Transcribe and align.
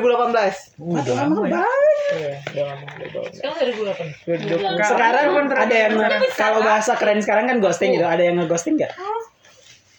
2018. 0.00 0.78
Udah 0.78 1.14
lama 1.14 1.42
ya. 1.44 1.62
Iya, 2.08 2.34
udah 2.40 2.64
lama, 2.64 2.84
lama. 2.88 3.30
Sekarang 3.34 3.56
2008. 3.68 4.82
Sekarang 4.82 5.24
ada 5.52 5.76
yang 5.76 5.92
kalau 6.34 6.60
bahasa 6.62 6.92
keren 6.96 7.20
sekarang 7.20 7.44
kan 7.46 7.56
ghosting 7.58 7.94
gitu. 7.94 8.06
Ada 8.06 8.22
yang 8.32 8.40
ngeghosting 8.40 8.78
nggak? 8.78 8.92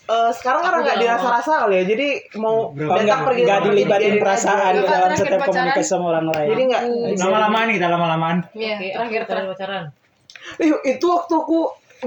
Eh, 0.10 0.32
sekarang 0.34 0.66
kan 0.66 0.74
agak 0.74 0.84
nggak 0.90 0.98
dirasa-rasa 1.06 1.54
kali 1.70 1.76
ya. 1.78 1.84
Jadi 1.86 2.08
mau 2.42 2.74
Oh, 2.74 2.74
datang 2.74 3.06
nggak 3.06 3.22
pergi 3.30 3.42
nggak 3.46 3.62
dilibatin 3.62 4.14
perasaan 4.18 4.72
di 4.74 4.82
dalam 4.82 5.10
setiap 5.14 5.42
komunikasi 5.46 5.86
sama 5.86 6.06
orang 6.18 6.26
lain. 6.34 6.48
Jadi 6.50 6.62
nggak 6.66 6.82
Lama-lamaan 7.22 7.66
nih 7.70 7.76
kita 7.78 7.88
lama-lamaan. 7.94 8.38
Iya, 8.58 8.74
terakhir 8.98 9.22
terakhir. 9.30 9.54
pacaran. 9.54 9.84
Itu 10.82 11.06
waktu 11.14 11.34
aku 11.38 11.60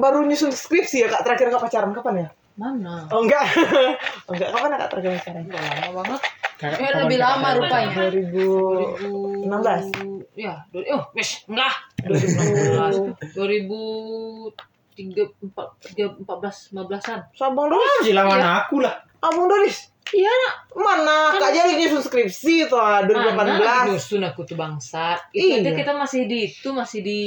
baru 0.03 0.27
nyusun 0.27 0.51
skripsi 0.51 1.07
ya 1.07 1.09
kak 1.15 1.23
terakhir 1.23 1.55
kak 1.55 1.63
pacaran 1.63 1.95
kapan 1.95 2.15
ya? 2.27 2.29
Mana? 2.59 3.07
Oh 3.15 3.23
enggak, 3.23 3.47
oh, 4.29 4.33
enggak 4.35 4.51
kapan 4.51 4.69
ya 4.75 4.77
kak 4.83 4.89
terakhir 4.91 5.11
pacaran? 5.23 5.45
Lama 5.47 5.91
banget. 6.03 6.21
Eh, 6.63 6.93
lebih 6.97 7.19
lama 7.19 7.49
rupanya. 7.59 8.07
2016. 8.07 9.91
Ya, 10.33 10.65
dua- 10.71 10.87
oh, 10.93 11.03
wes, 11.13 11.45
enggak. 11.45 11.75
2016. 12.07 13.37
2003 13.37 15.29
empat 15.43 15.67
tiga 15.83 16.05
empat 16.13 16.37
belas 16.39 16.57
lima 16.71 16.83
belasan. 16.87 17.19
Sabang 17.33 17.67
Doris, 17.67 18.01
Masih 18.01 18.15
lama 18.15 18.37
aku 18.63 18.81
lah. 18.81 18.95
Abang 19.19 19.47
Doris. 19.47 19.91
Iya 20.13 20.29
nak. 20.29 20.55
Mana 20.77 21.33
kak 21.33 21.51
jadi 21.57 21.73
nyusun 21.75 22.05
skripsi 22.05 22.69
tuh 22.69 22.77
ah, 22.77 23.01
Mana 23.01 23.89
2018. 23.89 23.97
nyusun 23.97 24.23
aku 24.23 24.45
tuh 24.45 24.55
bangsat. 24.55 25.19
Itu 25.33 25.65
Iya. 25.65 25.73
kita 25.73 25.97
masih 25.97 26.29
di 26.29 26.45
itu 26.45 26.69
masih 26.69 27.01
di 27.01 27.21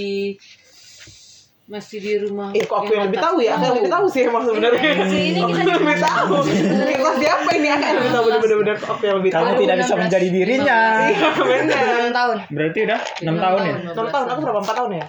masih 1.65 1.97
di 1.97 2.13
rumah. 2.21 2.53
Eh 2.53 2.61
kok 2.61 2.77
aku 2.85 2.93
yang 2.93 3.09
lebih 3.09 3.17
tahu 3.17 3.41
ya? 3.41 3.57
Aku 3.57 3.63
yang 3.65 3.77
lebih 3.81 3.89
tahu 3.89 4.05
sih 4.05 4.21
emang 4.29 4.43
sebenarnya. 4.45 4.85
Ini 5.09 5.39
Aku 5.41 5.49
kita 5.49 5.65
yang 5.65 5.81
lebih 5.81 5.97
tahu. 5.97 6.33
Ini 6.45 6.93
kelas 6.93 7.15
siapa 7.17 7.49
ini? 7.57 7.67
Aku 7.73 7.81
yang 7.81 7.97
lebih 7.97 8.11
tahu 8.13 8.25
bener-bener 8.37 8.75
aku 8.77 9.01
yang 9.01 9.17
lebih 9.17 9.31
tahu. 9.33 9.43
Kamu 9.49 9.53
tidak 9.65 9.75
bisa 9.81 9.93
menjadi 9.97 10.27
dirinya. 10.29 10.79
Iya 11.09 11.27
bener. 11.33 11.85
6 12.13 12.19
tahun. 12.21 12.37
Berarti 12.53 12.79
udah 12.85 12.99
6 13.01 13.45
tahun 13.45 13.59
ya? 13.65 13.75
Enam 13.81 14.07
tahun, 14.13 14.25
aku 14.29 14.39
berapa? 14.45 14.59
Empat 14.61 14.75
tahun 14.77 14.91
ya? 14.93 15.05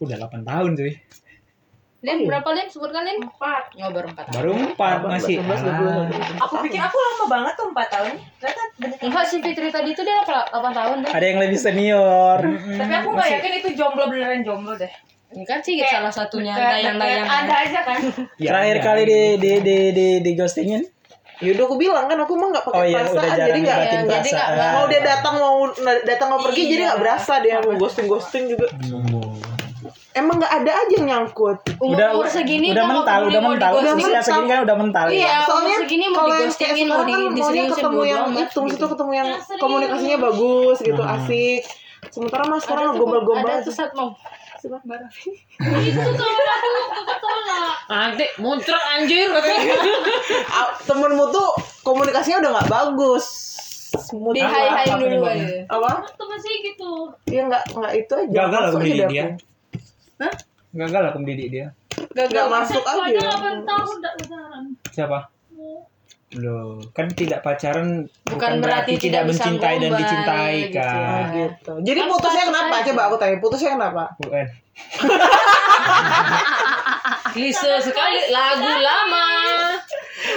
Udah 0.00 0.16
8 0.24 0.48
tahun 0.48 0.70
cuy. 0.80 0.92
Lin, 2.00 2.18
berapa 2.24 2.48
Lin? 2.56 2.64
Sebutkan 2.72 3.02
Lin. 3.04 3.18
4. 3.20 3.84
Oh, 3.84 3.90
baru 3.92 4.06
4 4.08 4.24
tahun. 4.24 4.32
Baru 4.40 4.52
4 4.72 5.04
masih. 5.04 5.36
19, 5.44 5.52
20, 5.60 6.16
Ah. 6.16 6.48
Aku 6.48 6.54
pikir 6.64 6.80
aku 6.80 6.96
lama 6.96 7.24
banget 7.28 7.52
tuh 7.60 7.66
4 7.76 7.88
tahun. 7.92 8.12
Enggak 9.04 9.24
si 9.28 9.36
Fitri 9.44 9.68
tadi 9.68 9.92
itu 9.92 10.00
dia 10.00 10.16
8 10.24 10.48
tahun 10.48 10.96
deh. 11.04 11.12
Ada 11.12 11.26
yang 11.28 11.38
lebih 11.44 11.60
senior. 11.60 12.40
Tapi 12.72 12.92
aku 13.04 13.08
gak 13.12 13.28
yakin 13.36 13.52
itu 13.60 13.68
jomblo 13.76 14.08
beneran 14.08 14.40
jomblo 14.40 14.72
deh. 14.80 14.88
Ini 15.30 15.44
kan 15.44 15.58
sih 15.60 15.74
Kayak- 15.76 15.94
salah 15.96 16.12
satunya 16.12 16.52
Kayak- 16.52 16.72
dayang-dayang. 16.74 17.22
kayak 17.22 17.40
Ada 17.40 17.54
aja 17.60 17.80
kan. 17.80 18.00
Ya, 18.42 18.48
Terakhir 18.50 18.76
ya, 18.76 18.82
kali 18.82 19.00
ya. 19.00 19.06
di 19.06 19.20
di 19.36 19.52
di 19.60 19.76
di, 19.92 20.06
di 20.20 20.30
ghostingin. 20.34 20.82
Yaudah 21.40 21.64
aku 21.64 21.76
bilang 21.76 22.04
kan 22.04 22.18
aku 22.18 22.34
mah 22.34 22.48
nggak 22.50 22.64
pakai 22.66 22.76
Oh 22.76 22.84
iya, 22.84 23.00
perasaan 23.00 23.16
udah 23.16 23.32
jadi 23.32 23.58
nggak 23.58 23.78
jadi 23.80 23.96
nggak- 24.04 24.50
nggak- 24.52 24.74
mau 24.74 24.84
dia 24.84 25.00
datang 25.00 25.34
mau 25.36 25.56
datang 26.04 26.28
mau 26.28 26.40
pergi 26.42 26.62
jadi 26.66 26.74
Iya. 26.76 26.86
nggak 26.86 27.00
berasa 27.00 27.32
dia 27.40 27.56
mau 27.58 27.72
ghosting 27.74 28.06
ghosting 28.06 28.44
juga 28.46 28.66
emang 30.12 30.36
nggak 30.36 30.52
ada 30.52 30.72
aja 30.74 30.92
yang 30.92 31.06
nyangkut 31.06 31.58
Umur, 31.78 31.96
Udah 31.96 32.08
umur 32.12 32.26
segini 32.28 32.68
udah 32.68 32.82
kan 32.82 32.92
mental, 32.92 33.20
udah 33.24 33.40
mental. 33.42 33.70
Udah 33.72 33.92
Usia 33.96 34.20
segini 34.20 34.46
kan 34.48 34.60
udah 34.60 34.76
mental. 34.76 35.06
Iya, 35.08 35.32
soalnya 35.40 35.64
umur 35.70 35.80
segini 35.80 36.04
mau 36.04 36.16
kalau 36.18 36.28
yang 36.28 36.42
kayak 36.42 36.50
digostingin, 36.52 36.86
mau 36.86 37.00
di- 37.00 37.08
kan 37.08 37.20
maunya 37.20 37.32
diseriusin 37.32 37.72
ketemu 37.72 38.02
yang 38.02 38.20
itu 38.20 38.36
maksudnya 38.36 38.68
gitu. 38.68 38.84
ketemu 38.90 39.12
yang 39.14 39.28
Ya, 39.30 39.56
komunikasinya 39.56 40.18
bagus 40.20 40.76
gitu 40.82 41.00
Hmm. 41.00 41.14
asik 41.16 41.60
sementara 42.10 42.42
mas 42.44 42.60
sekarang 42.60 42.84
gombal-gombal 42.92 43.48
Ada 43.50 43.62
tuh 43.62 43.72
saat 43.72 43.92
mau. 43.94 44.12
Nanti 47.86 48.24
muncrat 48.36 48.82
anjir 48.92 49.26
katanya. 49.28 49.74
Ah, 50.48 50.68
temenmu 50.80 51.24
tuh 51.28 51.50
komunikasinya 51.82 52.38
udah 52.40 52.50
nggak 52.54 52.68
bagus 52.68 53.26
Di 54.30 54.38
hai 54.38 54.66
hai 54.70 54.86
dulu 54.86 55.24
aja. 55.24 55.66
apa 55.66 56.06
Tuh 56.14 56.26
masih 56.28 56.54
gitu. 56.62 57.10
ya 57.26 57.42
nggak 57.44 57.74
nggak 57.74 57.92
itu 57.96 58.12
aja 58.14 58.30
Gagal 58.30 58.62
aku 58.62 58.76
mendidik 58.78 59.06
dia. 59.08 59.24
aku. 59.24 60.30
Gagal 60.70 61.02
aku 61.04 61.18
mendidik 61.18 61.48
dia. 61.50 61.66
nggak 62.14 62.46
masuk 62.48 62.84
aja 62.86 63.18
Siapa? 64.90 65.18
Loh, 66.38 66.78
kan 66.94 67.10
tidak 67.10 67.42
pacaran 67.42 68.06
Bukan 68.22 68.62
berarti 68.62 68.94
tidak 69.02 69.26
bisa 69.26 69.50
mencintai 69.50 69.82
dan 69.82 69.90
dicintai 69.98 70.54
gitu. 70.70 70.78
Kan. 70.78 71.22
gitu 71.34 71.72
jadi 71.82 72.06
Kan 72.06 72.10
putusnya 72.14 72.44
kenapa 72.46 72.74
aja. 72.78 72.86
coba 72.94 73.02
aku 73.10 73.16
tanya 73.18 73.36
putusnya 73.42 73.70
kenapa 73.74 74.14
UN. 74.22 74.46
Klise 77.34 77.72
sekali 77.82 78.18
lagu 78.30 78.66
lama. 78.66 79.26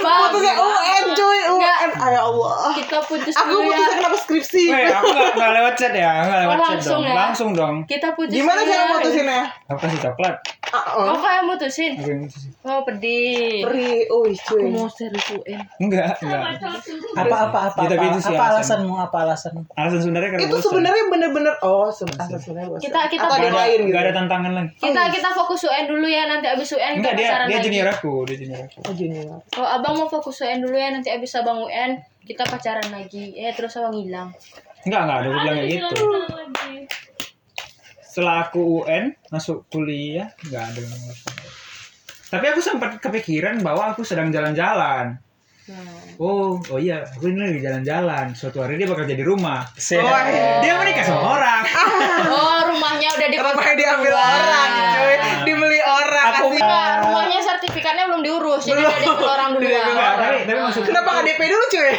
Putusnya 0.04 0.54
UN 0.54 1.04
cuy 1.10 1.38
UN 1.48 1.90
ay 1.94 2.14
Allah 2.14 2.56
Kita 2.72 2.98
putus 3.00 3.34
aku 3.34 3.48
dulu 3.50 3.60
putusnya 3.64 3.86
ya. 3.86 3.98
kenapa 3.98 4.16
skripsi 4.18 4.62
Weh, 4.66 4.84
aku 4.86 5.06
nggak 5.08 5.30
nggak 5.36 5.50
lewat 5.54 5.74
chat 5.74 5.92
ya, 5.94 6.12
nggak 6.22 6.40
lewat 6.40 6.54
Oh, 6.54 6.60
chat 6.60 6.70
langsung 6.70 6.94
dong. 6.94 7.02
ya? 7.02 7.14
Langsung 7.14 7.50
dong. 7.52 7.74
Kita 7.84 8.08
putus 8.12 8.34
gimana 8.34 8.60
dulu 8.60 8.70
cara 8.70 8.80
ya. 8.80 8.92
putusinnya 8.94 9.40
Aku 9.66 9.78
kasih 9.80 10.00
coklat. 10.00 10.34
ah, 10.66 10.84
Oh, 10.92 11.06
oh. 11.06 11.16
kayak 11.16 11.42
mutusin. 11.44 11.92
Aku 11.94 12.08
yang 12.08 12.20
mutusin. 12.22 12.50
Oh, 12.62 12.80
pedih. 12.82 13.62
Perih, 13.62 14.00
oh 14.08 14.24
cuy. 14.24 14.60
Aku 14.60 14.66
mau 14.70 14.88
serius 14.88 15.26
UN. 15.30 15.60
Enggak, 15.78 16.16
enggak. 16.18 16.40
Apa 17.14 17.36
apa 17.44 17.58
apa 17.68 17.80
Ya, 17.80 17.88
tapi 17.90 18.00
apa, 18.00 18.10
itu 18.10 18.20
sih 18.20 18.32
apa 18.32 18.44
alasan. 18.50 18.80
alasanmu? 18.80 18.94
Apa 18.98 19.16
alasanmu? 19.24 19.60
Alasan 19.72 20.00
sebenarnya 20.00 20.28
karena 20.30 20.44
Itu 20.44 20.56
sebenarnya 20.60 21.04
bener-bener 21.06 21.54
oh 21.60 21.88
sebenarnya 21.88 22.36
sebenarnya. 22.36 22.78
Kita- 22.78 23.06
kita 23.06 23.22
atau 23.22 23.36
ada 23.36 23.48
lain 23.54 23.78
gitu. 23.78 23.88
nggak 23.88 24.02
ada 24.02 24.12
tantangan 24.14 24.52
lagi. 24.52 24.70
Kita 24.76 25.00
kita 25.10 25.28
fokus 25.32 25.60
UN 25.64 25.84
dulu 25.86 26.06
ya, 26.06 26.22
nanti 26.26 26.46
abis 26.46 26.68
UN 26.70 26.92
kita 26.92 26.98
Enggak, 26.98 27.14
dia 27.14 27.28
dia 27.46 27.58
junior 27.60 27.86
aku, 27.88 28.12
dia 28.24 28.36
junior 28.36 28.60
aku. 28.60 28.78
Oh 28.82 28.92
junior. 28.92 29.38
Oh, 29.54 29.66
abang 29.68 29.93
mau 29.94 30.08
fokus 30.10 30.42
UN 30.42 30.66
dulu 30.66 30.76
ya, 30.76 30.90
nanti 30.90 31.08
abis 31.14 31.38
abang 31.38 31.64
UN 31.64 32.02
kita 32.24 32.44
pacaran 32.48 32.88
lagi. 32.90 33.36
Eh, 33.38 33.54
terus 33.54 33.76
abang 33.78 33.94
hilang. 33.94 34.34
Enggak, 34.84 35.00
enggak 35.06 35.18
ada 35.18 35.28
aku 35.28 35.38
bilang 35.40 35.56
kayak 35.56 35.70
gitu. 35.70 36.04
Setelah 38.04 38.36
aku 38.46 38.60
UN 38.84 39.04
masuk 39.32 39.66
kuliah, 39.72 40.28
enggak 40.44 40.62
ada 40.70 40.80
yang. 40.82 40.92
Tapi 42.34 42.44
aku 42.50 42.60
sempat 42.60 42.98
kepikiran 42.98 43.62
bahwa 43.62 43.94
aku 43.94 44.02
sedang 44.02 44.34
jalan-jalan. 44.34 45.22
Oh, 46.20 46.60
oh 46.60 46.78
iya, 46.78 47.00
aku 47.00 47.32
ini 47.32 47.40
lagi 47.40 47.64
jalan-jalan. 47.64 48.36
Suatu 48.36 48.60
hari 48.60 48.76
dia 48.76 48.84
bakal 48.84 49.08
jadi 49.08 49.24
rumah. 49.24 49.64
Oh, 49.64 50.20
Dia 50.60 50.76
menikah 50.76 51.04
sama 51.08 51.40
orang. 51.40 51.62
Oh, 52.28 52.58
rumahnya 52.68 53.08
udah 53.16 53.28
di 53.32 53.38
diambil 53.80 54.12
orang, 54.12 54.68
cuy? 54.92 55.14
Dibeli 55.48 55.62
orang. 55.63 55.63
Aku 56.34 56.48
rumahnya 57.04 57.38
sertifikatnya 57.38 58.04
belum 58.06 58.20
diurus, 58.20 58.62
jadi 58.62 58.80
udah 58.80 58.98
diambil 58.98 59.28
orang 59.28 59.50
dulu. 59.54 59.66
Tapi 59.66 60.36
tapi 60.44 60.60
maksudnya 60.60 60.88
Kenapa 60.88 61.08
nggak 61.10 61.24
DP 61.26 61.42
dulu, 61.46 61.64
cuy? 61.68 61.90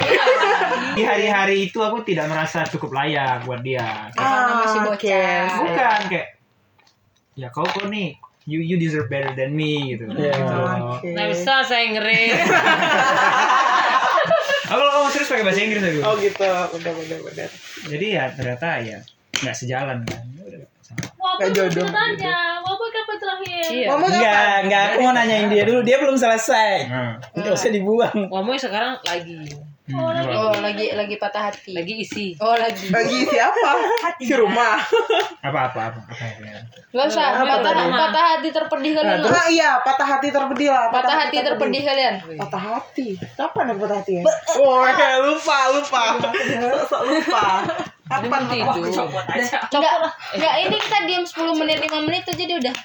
di 0.93 1.03
hari-hari 1.03 1.55
itu 1.65 1.79
aku 1.79 1.97
tidak 2.01 2.25
merasa 2.27 2.63
cukup 2.65 2.91
layak 2.93 3.43
buat 3.43 3.59
dia. 3.59 4.11
Karena 4.11 4.53
masih 4.59 4.79
Ah, 4.79 4.85
bocah. 4.85 5.43
Bukan 5.61 6.01
kayak 6.07 6.27
ya 7.35 7.47
kau 7.49 7.63
kok 7.63 7.87
nih 7.87 8.15
you 8.45 8.59
you 8.59 8.75
deserve 8.75 9.07
better 9.07 9.33
than 9.33 9.51
me 9.51 9.91
gitu. 9.91 10.05
Iya. 10.07 10.31
Gitu. 10.31 10.55
Oke. 10.93 11.09
Nah 11.11 11.25
bisa 11.27 11.53
saya 11.61 11.85
ngeri. 11.89 12.31
Aku 14.65 14.81
ngomong 14.81 15.09
serius 15.09 15.29
pakai 15.29 15.45
bahasa 15.45 15.61
Inggris 15.61 15.81
aku. 15.83 16.01
Oh 16.01 16.15
gitu, 16.17 16.41
udah 16.41 16.93
udah 16.95 17.17
udah. 17.23 17.47
Jadi 17.85 18.05
ya 18.11 18.33
ternyata 18.33 18.81
ya 18.81 18.97
nggak 19.35 19.53
sejalan 19.53 20.01
kan. 20.01 20.21
Ya 20.25 20.41
udah, 20.43 20.59
sama. 20.81 21.05
Kayak 21.37 21.51
jodoh. 21.53 21.85
Iya. 23.67 23.87
Ngomong 23.89 24.09
Enggak, 24.09 24.33
apa? 24.35 24.61
enggak. 24.61 24.83
Aku 24.85 24.97
mau 25.01 25.13
nanyain 25.13 25.47
dia 25.47 25.63
dulu. 25.63 25.79
Dia 25.81 25.97
belum 25.97 26.15
selesai. 26.15 26.73
Nah, 26.85 27.13
Enggak 27.31 27.53
usah 27.53 27.69
dibuang. 27.69 28.17
Ngomong 28.27 28.55
sekarang 28.55 28.93
lagi. 29.01 29.37
hmm, 29.85 29.93
Oh, 29.95 30.09
lagi 30.57 30.89
lagi 30.91 31.15
patah 31.15 31.47
hati. 31.47 31.71
Lagi 31.71 31.93
isi. 31.95 32.33
Oh, 32.37 32.53
lagi. 32.53 32.89
Bagi 32.89 33.21
siapa? 33.23 33.69
Di 34.17 34.33
rumah. 34.33 34.81
apa 35.39 35.59
apa 35.69 35.79
apa 35.87 35.99
apa. 36.01 36.25
Enggak 36.89 37.05
usah, 37.07 37.25
Apa 37.35 37.43
patah, 37.55 37.71
tadi? 37.71 37.93
patah 37.93 38.23
hati 38.27 38.49
terpedih 38.49 38.91
kalian. 38.95 39.19
lah. 39.19 39.29
Ah 39.31 39.47
iya, 39.47 39.71
patah 39.79 40.07
hati 40.07 40.27
terpedih 40.29 40.69
lah. 40.69 40.85
Patah 40.89 41.15
hati 41.19 41.37
terpedih 41.39 41.81
kalian. 41.83 42.13
Patah 42.35 42.61
hati. 42.63 43.07
Kapan 43.35 43.65
aku 43.69 43.79
patah 43.83 43.97
hati 43.99 44.11
ya? 44.15 44.23
Oh, 44.57 44.81
ya, 44.83 45.21
lupa, 45.21 45.57
lupa. 45.69 46.03
Sok 46.85 47.01
lupa. 47.05 47.45
Kapan 48.05 48.41
tidur. 48.47 48.85
Copot 48.87 49.25
aja. 49.27 49.57
Enggak, 49.67 49.93
enggak 50.33 50.53
ini 50.61 50.77
kita 50.77 50.97
diam 51.03 51.23
10 51.23 51.35
menit 51.57 51.77
5 51.79 52.05
menit 52.05 52.21
aja 52.23 52.37
dia 52.39 52.57
udah. 52.59 52.75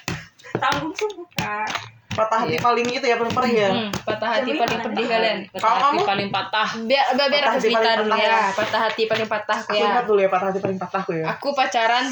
Tanggung 0.61 0.93
semua. 0.93 1.65
patah 2.11 2.43
hati 2.43 2.59
paling 2.59 2.83
itu 2.85 3.01
ya 3.01 3.15
paling 3.15 3.31
perih 3.31 3.53
ya? 3.55 3.69
Hmm, 3.71 3.87
patah 4.03 4.29
hati 4.29 4.51
paling 4.51 4.79
pedih 4.83 5.05
kalian. 5.07 5.37
Patah 5.47 5.61
Kalau 5.63 5.71
hati 5.73 5.87
kamu? 5.95 6.01
paling 6.03 6.29
patah. 6.29 6.67
Biar 6.83 7.05
biar, 7.09 7.29
biar 7.31 7.41
Patah 7.41 7.47
aku 7.47 7.55
hati 7.55 7.63
cerita 7.63 7.79
paling 7.81 7.97
dulu 7.97 8.11
patah 8.11 8.19
ya. 8.19 8.27
ya. 8.27 8.49
Patah 8.51 8.79
hati 8.83 9.03
paling 9.07 9.27
patah 9.27 9.57
aku 9.57 9.69
Aku 9.69 9.79
ya. 9.79 9.87
ingat 9.87 10.05
dulu 10.05 10.19
ya 10.19 10.29
patah 10.29 10.47
hati 10.47 10.59
paling 10.59 10.77
patahku 10.77 11.11
ya. 11.13 11.25
Aku 11.31 11.47
pacaran 11.51 12.05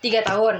3 0.00 0.20
tahun. 0.24 0.56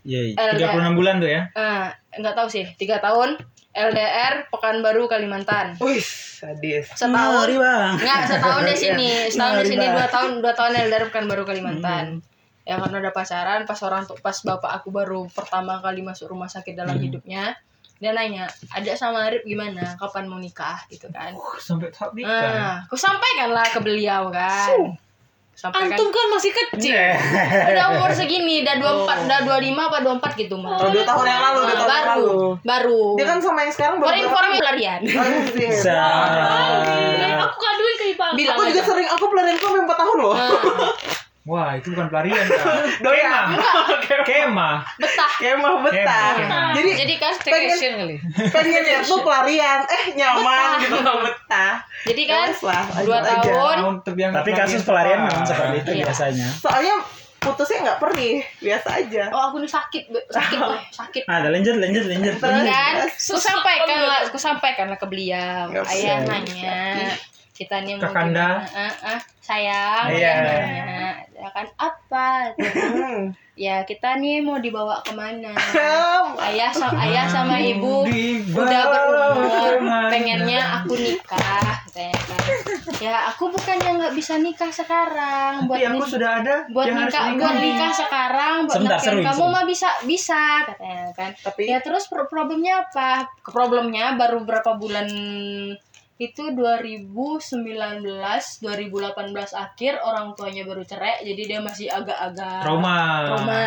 Iya, 0.00 0.20
LDR. 0.32 0.70
36 0.72 0.96
bulan 0.96 1.14
tuh 1.18 1.28
ya. 1.28 1.42
Eh, 1.52 1.84
enggak 2.16 2.34
tahu 2.34 2.48
sih, 2.48 2.64
3 2.72 2.98
tahun. 2.98 3.30
LDR 3.76 4.48
Pekanbaru 4.48 5.04
Kalimantan. 5.04 5.76
Wih, 5.76 6.00
sadis. 6.00 6.88
Setahun. 6.96 7.44
Ngeri, 7.44 7.56
Bang. 7.60 8.00
Enggak, 8.00 8.20
setahun 8.24 8.62
di 8.64 8.72
sini. 8.74 9.08
Setahun 9.28 9.54
di 9.60 9.66
sini 9.68 9.84
dua 9.84 10.06
tahun, 10.08 10.30
dua 10.40 10.56
tahun 10.56 10.72
LDR 10.88 11.12
Pekanbaru 11.12 11.44
Kalimantan. 11.44 12.24
Ya 12.66 12.76
karena 12.76 12.98
udah 12.98 13.10
pacaran, 13.10 13.62
pas 13.62 13.78
orang 13.80 14.02
tuh 14.02 14.18
pas 14.18 14.34
bapak 14.36 14.68
aku 14.74 14.90
baru 14.90 15.24
pertama 15.28 15.78
kali 15.78 16.02
masuk 16.02 16.26
rumah 16.28 16.46
sakit 16.46 16.74
dalam 16.74 16.96
hidupnya, 16.96 17.54
dia 17.96 18.10
nanya, 18.10 18.44
ada 18.68 18.92
sama 18.92 19.24
Arif 19.24 19.40
gimana, 19.42 19.94
kapan 19.94 20.26
mau 20.26 20.36
nikah 20.36 20.82
gitu 20.86 21.06
kan? 21.08 21.30
Uh, 21.30 21.54
sampai 21.56 21.88
tahap 21.88 22.10
nikah. 22.12 22.28
Nah, 22.28 22.82
aku 22.82 22.94
sampaikan 22.94 23.48
lah 23.50 23.64
ke 23.64 23.78
beliau 23.78 24.28
kan. 24.28 24.92
sampai 25.54 25.88
Antum 25.88 26.10
kan 26.10 26.26
masih 26.28 26.50
kecil. 26.52 26.92
udah 27.70 27.84
umur 27.94 28.10
segini 28.12 28.60
udah 28.60 28.76
24 28.76 29.24
udah 29.24 29.38
25 29.56 29.72
apa 29.80 29.96
24 30.36 30.36
gitu 30.36 30.52
mah 30.58 30.68
Oh, 30.76 30.90
dua 30.90 31.00
tahun 31.00 31.24
yang 31.24 31.40
lalu, 31.40 31.58
dua 31.62 31.64
Nah, 31.64 31.72
tahun 31.72 31.88
yang 31.88 31.88
baru 31.88 32.12
lalu. 32.12 32.36
baru 32.60 33.00
Dia 33.14 33.24
kan 33.24 33.38
sama 33.40 33.58
yang 33.62 33.72
sekarang 33.72 33.96
baru 33.96 34.10
informasi 34.20 34.58
pelarian. 34.60 35.00
Eh, 35.06 35.16
Aku 37.38 37.56
kaduin 37.56 37.96
ke 37.96 38.04
Ipang. 38.12 38.32
bilang 38.34 38.52
Aku 38.52 38.60
juga 38.66 38.74
aja. 38.74 38.82
sering, 38.84 39.06
aku 39.08 39.24
pelarian 39.26 39.56
sampai 39.56 39.80
4 39.80 39.96
tahun 39.96 40.16
loh. 40.18 40.34
Nah, 40.34 40.50
Wah, 41.46 41.78
itu 41.78 41.94
bukan 41.94 42.10
pelarian, 42.10 42.42
Kak. 42.42 42.66
Doyan. 43.06 43.54
Kemah. 44.26 44.82
betah 44.98 45.30
Kemah 45.38 45.74
betah. 45.80 46.34
Kemah. 46.36 46.74
Jadi 46.74 46.90
jadi 46.98 47.14
kan 47.16 47.32
Staycation 47.38 47.92
kali. 47.96 48.16
pengennya 48.50 49.00
tuh 49.00 49.22
pelarian, 49.22 49.78
eh 49.86 50.04
nyaman 50.12 50.82
gitu 50.82 50.98
betah. 50.98 51.86
jadi 52.02 52.22
kan 52.26 52.46
Ya 52.50 52.58
lah, 52.60 52.84
dua 52.98 53.18
aja. 53.20 53.30
tahun 53.40 53.78
yang 54.12 54.32
Tapi 54.34 54.50
kasus 54.52 54.82
pelarian 54.82 55.22
memang 55.22 55.46
seperti 55.46 55.76
itu 55.80 55.90
Iya. 55.94 56.04
biasanya. 56.04 56.48
Soalnya 56.52 56.94
putusnya 57.38 57.78
nggak 57.84 58.00
perih, 58.02 58.42
biasa 58.58 58.88
aja. 58.96 59.22
oh 59.30 59.42
aku 59.46 59.62
nih 59.62 59.70
sakit 59.70 60.02
sakit 60.26 60.58
boy 60.58 60.82
sakit 60.90 61.22
Ada 61.24 61.46
lanjut 61.48 61.78
lanjut 61.78 62.04
lanjut. 62.04 62.34
Terus? 62.36 62.66
kan 62.66 62.94
ku 63.06 63.38
sampaikan 63.38 63.98
lah 64.02 64.18
ku 64.26 64.38
sampaikan 64.40 64.86
lah 64.90 64.98
ke 64.98 65.06
beliau 65.06 65.70
ayah 65.86 66.26
nanya 66.26 67.14
kita 67.56 67.80
nih 67.80 67.96
mau 67.96 68.04
gimana? 68.06 68.60
Ah, 68.68 68.92
ah, 69.08 69.20
sayang 69.40 70.06
Iya. 70.10 70.32
ayah 70.34 70.36
nanya 70.44 71.08
ya 71.34 71.48
kan? 71.50 71.66
Apa? 71.74 72.28
Hmm. 72.52 73.32
ya 73.56 73.80
kita 73.82 74.16
nih 74.16 74.40
mau 74.40 74.56
dibawa 74.56 75.00
ke 75.00 75.12
mana? 75.12 75.56
Ayah 76.38 76.68
sama 76.68 77.00
ayah 77.02 77.24
sama 77.24 77.56
ibu 77.56 78.04
Dibawa 78.04 78.60
udah 78.62 78.82
berumur. 78.86 79.72
pengennya 80.12 80.60
aku 80.76 80.92
nikah 80.94 81.64
katanya 81.82 82.20
kan. 82.20 82.40
Ya 82.96 83.16
aku 83.26 83.48
bukannya 83.48 83.90
nggak 83.94 84.12
bisa 84.12 84.36
nikah 84.36 84.68
sekarang. 84.68 85.64
Buat 85.64 85.76
Tapi 85.78 85.84
aku 85.86 85.96
nik- 85.98 86.12
sudah 86.12 86.30
ada 86.38 86.54
buat 86.68 86.84
yang 86.86 86.96
harus 86.98 87.14
nikah 87.14 87.32
buat 87.38 87.56
nikah 87.58 87.92
sekarang 87.94 88.56
buat 88.62 88.76
Sebentar, 88.76 88.98
seru, 89.00 89.20
kamu 89.22 89.36
seru. 89.38 89.48
mah 89.50 89.64
bisa 89.64 89.88
bisa 90.04 90.42
katanya 90.66 91.08
kan. 91.12 91.30
Tapi 91.34 91.62
ya 91.66 91.78
terus 91.80 92.04
pro- 92.06 92.26
problemnya 92.26 92.82
apa? 92.82 93.24
Problemnya 93.42 94.12
baru 94.14 94.42
berapa 94.42 94.76
bulan 94.76 95.08
itu 96.16 96.48
2019 96.56 97.12
2018 97.12 98.64
akhir 99.52 100.00
orang 100.00 100.32
tuanya 100.32 100.64
baru 100.64 100.80
cerai 100.80 101.20
jadi 101.20 101.42
dia 101.44 101.60
masih 101.60 101.92
agak-agak 101.92 102.64
trauma. 102.64 103.28
trauma 103.28 103.64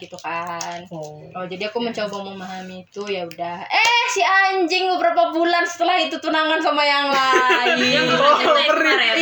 gitu 0.00 0.16
kan 0.16 0.80
Oh. 0.88 1.20
Oh 1.36 1.44
jadi 1.44 1.68
aku 1.68 1.78
mencoba 1.78 2.16
memahami 2.24 2.88
itu 2.88 3.02
ya 3.06 3.28
udah. 3.28 3.62
Eh 3.68 4.00
si 4.10 4.20
anjing 4.24 4.90
beberapa 4.96 5.30
bulan 5.30 5.62
setelah 5.62 6.00
itu 6.02 6.18
tunangan 6.18 6.58
sama 6.58 6.82
yang 6.82 7.06
lain. 7.12 8.02
Oh, 8.10 8.36
perih. 8.74 9.19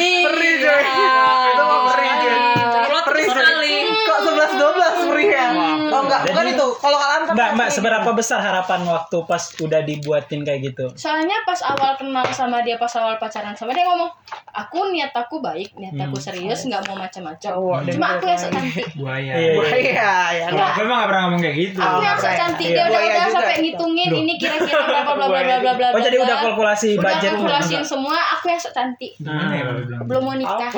Kalau 6.79 6.95
kalian 6.95 7.23
kan 7.27 7.35
Mbak, 7.35 7.51
Mbak, 7.59 7.69
seberapa 7.75 8.11
besar 8.15 8.39
harapan 8.39 8.87
waktu 8.87 9.19
pas 9.27 9.43
udah 9.59 9.83
dibuatin 9.83 10.47
kayak 10.47 10.61
gitu? 10.71 10.87
Soalnya 10.95 11.43
pas 11.43 11.59
awal 11.67 11.99
kenal 11.99 12.23
sama 12.31 12.63
dia, 12.63 12.79
pas 12.79 12.91
awal 12.95 13.19
pacaran 13.19 13.51
sama 13.53 13.75
dia 13.75 13.83
ngomong, 13.83 14.07
aku 14.55 14.95
niat 14.95 15.11
aku 15.11 15.43
baik, 15.43 15.75
niat 15.75 15.99
aku 15.99 16.15
serius, 16.17 16.63
nggak 16.65 16.87
mau 16.87 16.95
macam-macam. 16.95 17.51
Dan 17.83 17.93
Cuma 17.99 18.07
aku 18.15 18.25
yang 18.31 18.39
sok 18.39 18.51
cantik. 18.55 18.87
Buaya. 19.01 19.33
Iya, 19.35 19.51
Wah, 19.59 19.71
iya, 19.75 20.13
ya. 20.31 20.47
Kalau 20.49 20.67
aku 20.71 20.79
emang 20.83 20.97
gak 21.03 21.09
pernah 21.11 21.23
ngomong 21.27 21.41
kayak 21.43 21.57
gitu. 21.59 21.79
Aku 21.83 22.01
yang 22.01 22.19
sok 22.19 22.31
Iya. 22.31 22.39
cantik 22.39 22.67
Iya. 22.67 22.75
dia 22.75 22.85
udah 22.87 22.93
Buaya 22.95 23.11
udah 23.11 23.27
sampai 23.35 23.57
ngitungin 23.59 24.11
ini 24.15 24.33
kira-kira 24.39 24.83
berapa 24.87 25.13
bla 25.13 25.27
bla 25.27 25.43
bla 25.43 25.59
bla 25.59 25.73
bla. 25.75 25.87
Oh, 25.91 26.01
jadi 26.01 26.17
bla. 26.17 26.25
udah 26.31 26.37
kalkulasi 26.41 26.89
Udah 26.95 27.03
budget 27.03 27.31
kalkulasiin 27.35 27.85
semua, 27.85 28.17
aku 28.39 28.45
yang 28.47 28.61
sok 28.61 28.73
cantik. 28.73 29.13
Ya 29.19 29.67
bilang? 29.67 30.07
Belum 30.07 30.23
mau 30.23 30.35
nikah. 30.35 30.71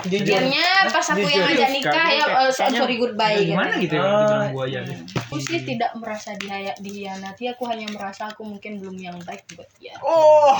Apa? 0.00 0.08
Jujur. 0.08 0.24
Diamnya 0.26 0.64
pas 0.88 1.06
aku 1.06 1.20
yang 1.20 1.44
Jujur. 1.44 1.44
ngajak 1.46 1.68
nikah 1.70 2.08
ya 2.08 2.24
eh, 2.24 2.50
so- 2.50 2.72
sorry 2.72 2.96
goodbye 2.96 3.36
gitu. 3.36 3.52
Gimana 3.52 3.74
gitu 3.76 3.94
ya 3.94 4.02
Oh. 4.02 4.64
gitu. 4.64 4.92
Aku 5.20 5.36
sih 5.38 5.60
tidak 5.62 5.90
merasa 5.94 6.34
dihaya, 6.34 6.72
dihianati, 6.80 7.44
aku 7.46 7.62
hanya 7.68 7.86
merasa 7.86 8.26
aku 8.26 8.42
mungkin 8.42 8.80
belum 8.80 8.96
yang 8.96 9.16
baik 9.22 9.44
buat 9.54 9.68
dia. 9.76 9.94
Oh, 10.00 10.56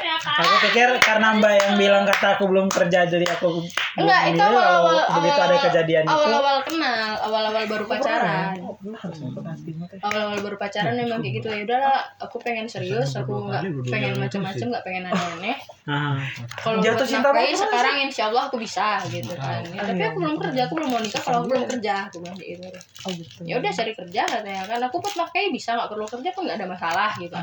ya 0.00 0.16
kak. 0.18 0.36
Aku 0.40 0.54
pikir 0.64 0.88
karena 0.98 1.36
Mbak 1.36 1.52
yang 1.54 1.74
bilang 1.76 2.02
kata 2.04 2.34
aku 2.34 2.48
belum 2.48 2.66
kerja 2.66 3.06
jadi 3.06 3.26
aku 3.28 3.46
belum 3.52 3.66
Enggak, 3.94 4.20
itu 4.24 4.34
ini, 4.34 4.40
lalu 4.40 4.58
awal-awal 4.58 4.96
begitu 5.14 5.38
ada 5.38 5.56
kejadian 5.60 6.02
itu. 6.02 6.10
awal-awal 6.10 6.56
kenal, 6.66 7.10
awal-awal 7.22 7.62
baru 7.68 7.84
pacaran. 7.86 8.54
Oh, 8.58 8.74
benar 8.82 8.98
harus 8.98 9.18
nonton 9.20 9.44
aslinya 9.46 9.86
teh. 9.86 9.98
Awal-awal 10.00 10.38
baru 10.40 10.56
pacaran 10.58 10.94
memang 10.96 11.18
kayak 11.20 11.34
gitu 11.38 11.46
ya 11.48 11.62
udahlah, 11.62 11.98
aku 12.18 12.36
pengen 12.40 12.66
serius, 12.66 13.14
aku 13.14 13.46
nggak 13.46 13.62
pengen 13.86 14.18
macam-macam, 14.18 14.66
nggak 14.72 14.84
pengen 14.84 15.02
aneh-aneh. 15.06 15.56
Ah. 15.84 16.16
Kalau 16.58 16.80
Jatuh 16.80 17.06
cinta 17.06 17.30
sekarang 17.30 17.96
insya 18.02 18.32
Allah 18.32 18.48
aku 18.54 18.62
bisa 18.62 19.02
gitu 19.10 19.34
kan. 19.34 19.66
Ya, 19.74 19.82
tapi 19.82 20.02
aku 20.06 20.18
belum 20.22 20.38
kerja, 20.38 20.60
aku 20.70 20.74
belum 20.78 20.90
mau 20.94 21.02
nikah 21.02 21.22
kalau 21.26 21.42
aku 21.42 21.48
belum 21.50 21.64
kerja, 21.66 21.94
aku 22.06 22.16
bilang 22.22 22.38
gitu. 22.38 22.62
Oh, 23.02 23.10
gitu. 23.10 23.40
Ya 23.42 23.54
udah 23.58 23.72
cari 23.74 23.92
kerja 23.98 24.22
katanya 24.30 24.62
kan, 24.70 24.80
aku 24.86 24.96
buat 25.02 25.14
nafkahi 25.18 25.50
bisa 25.50 25.74
nggak 25.74 25.90
perlu 25.90 26.06
kerja 26.06 26.30
pun 26.30 26.42
nggak 26.46 26.58
ada 26.62 26.68
masalah 26.70 27.10
gitu. 27.18 27.34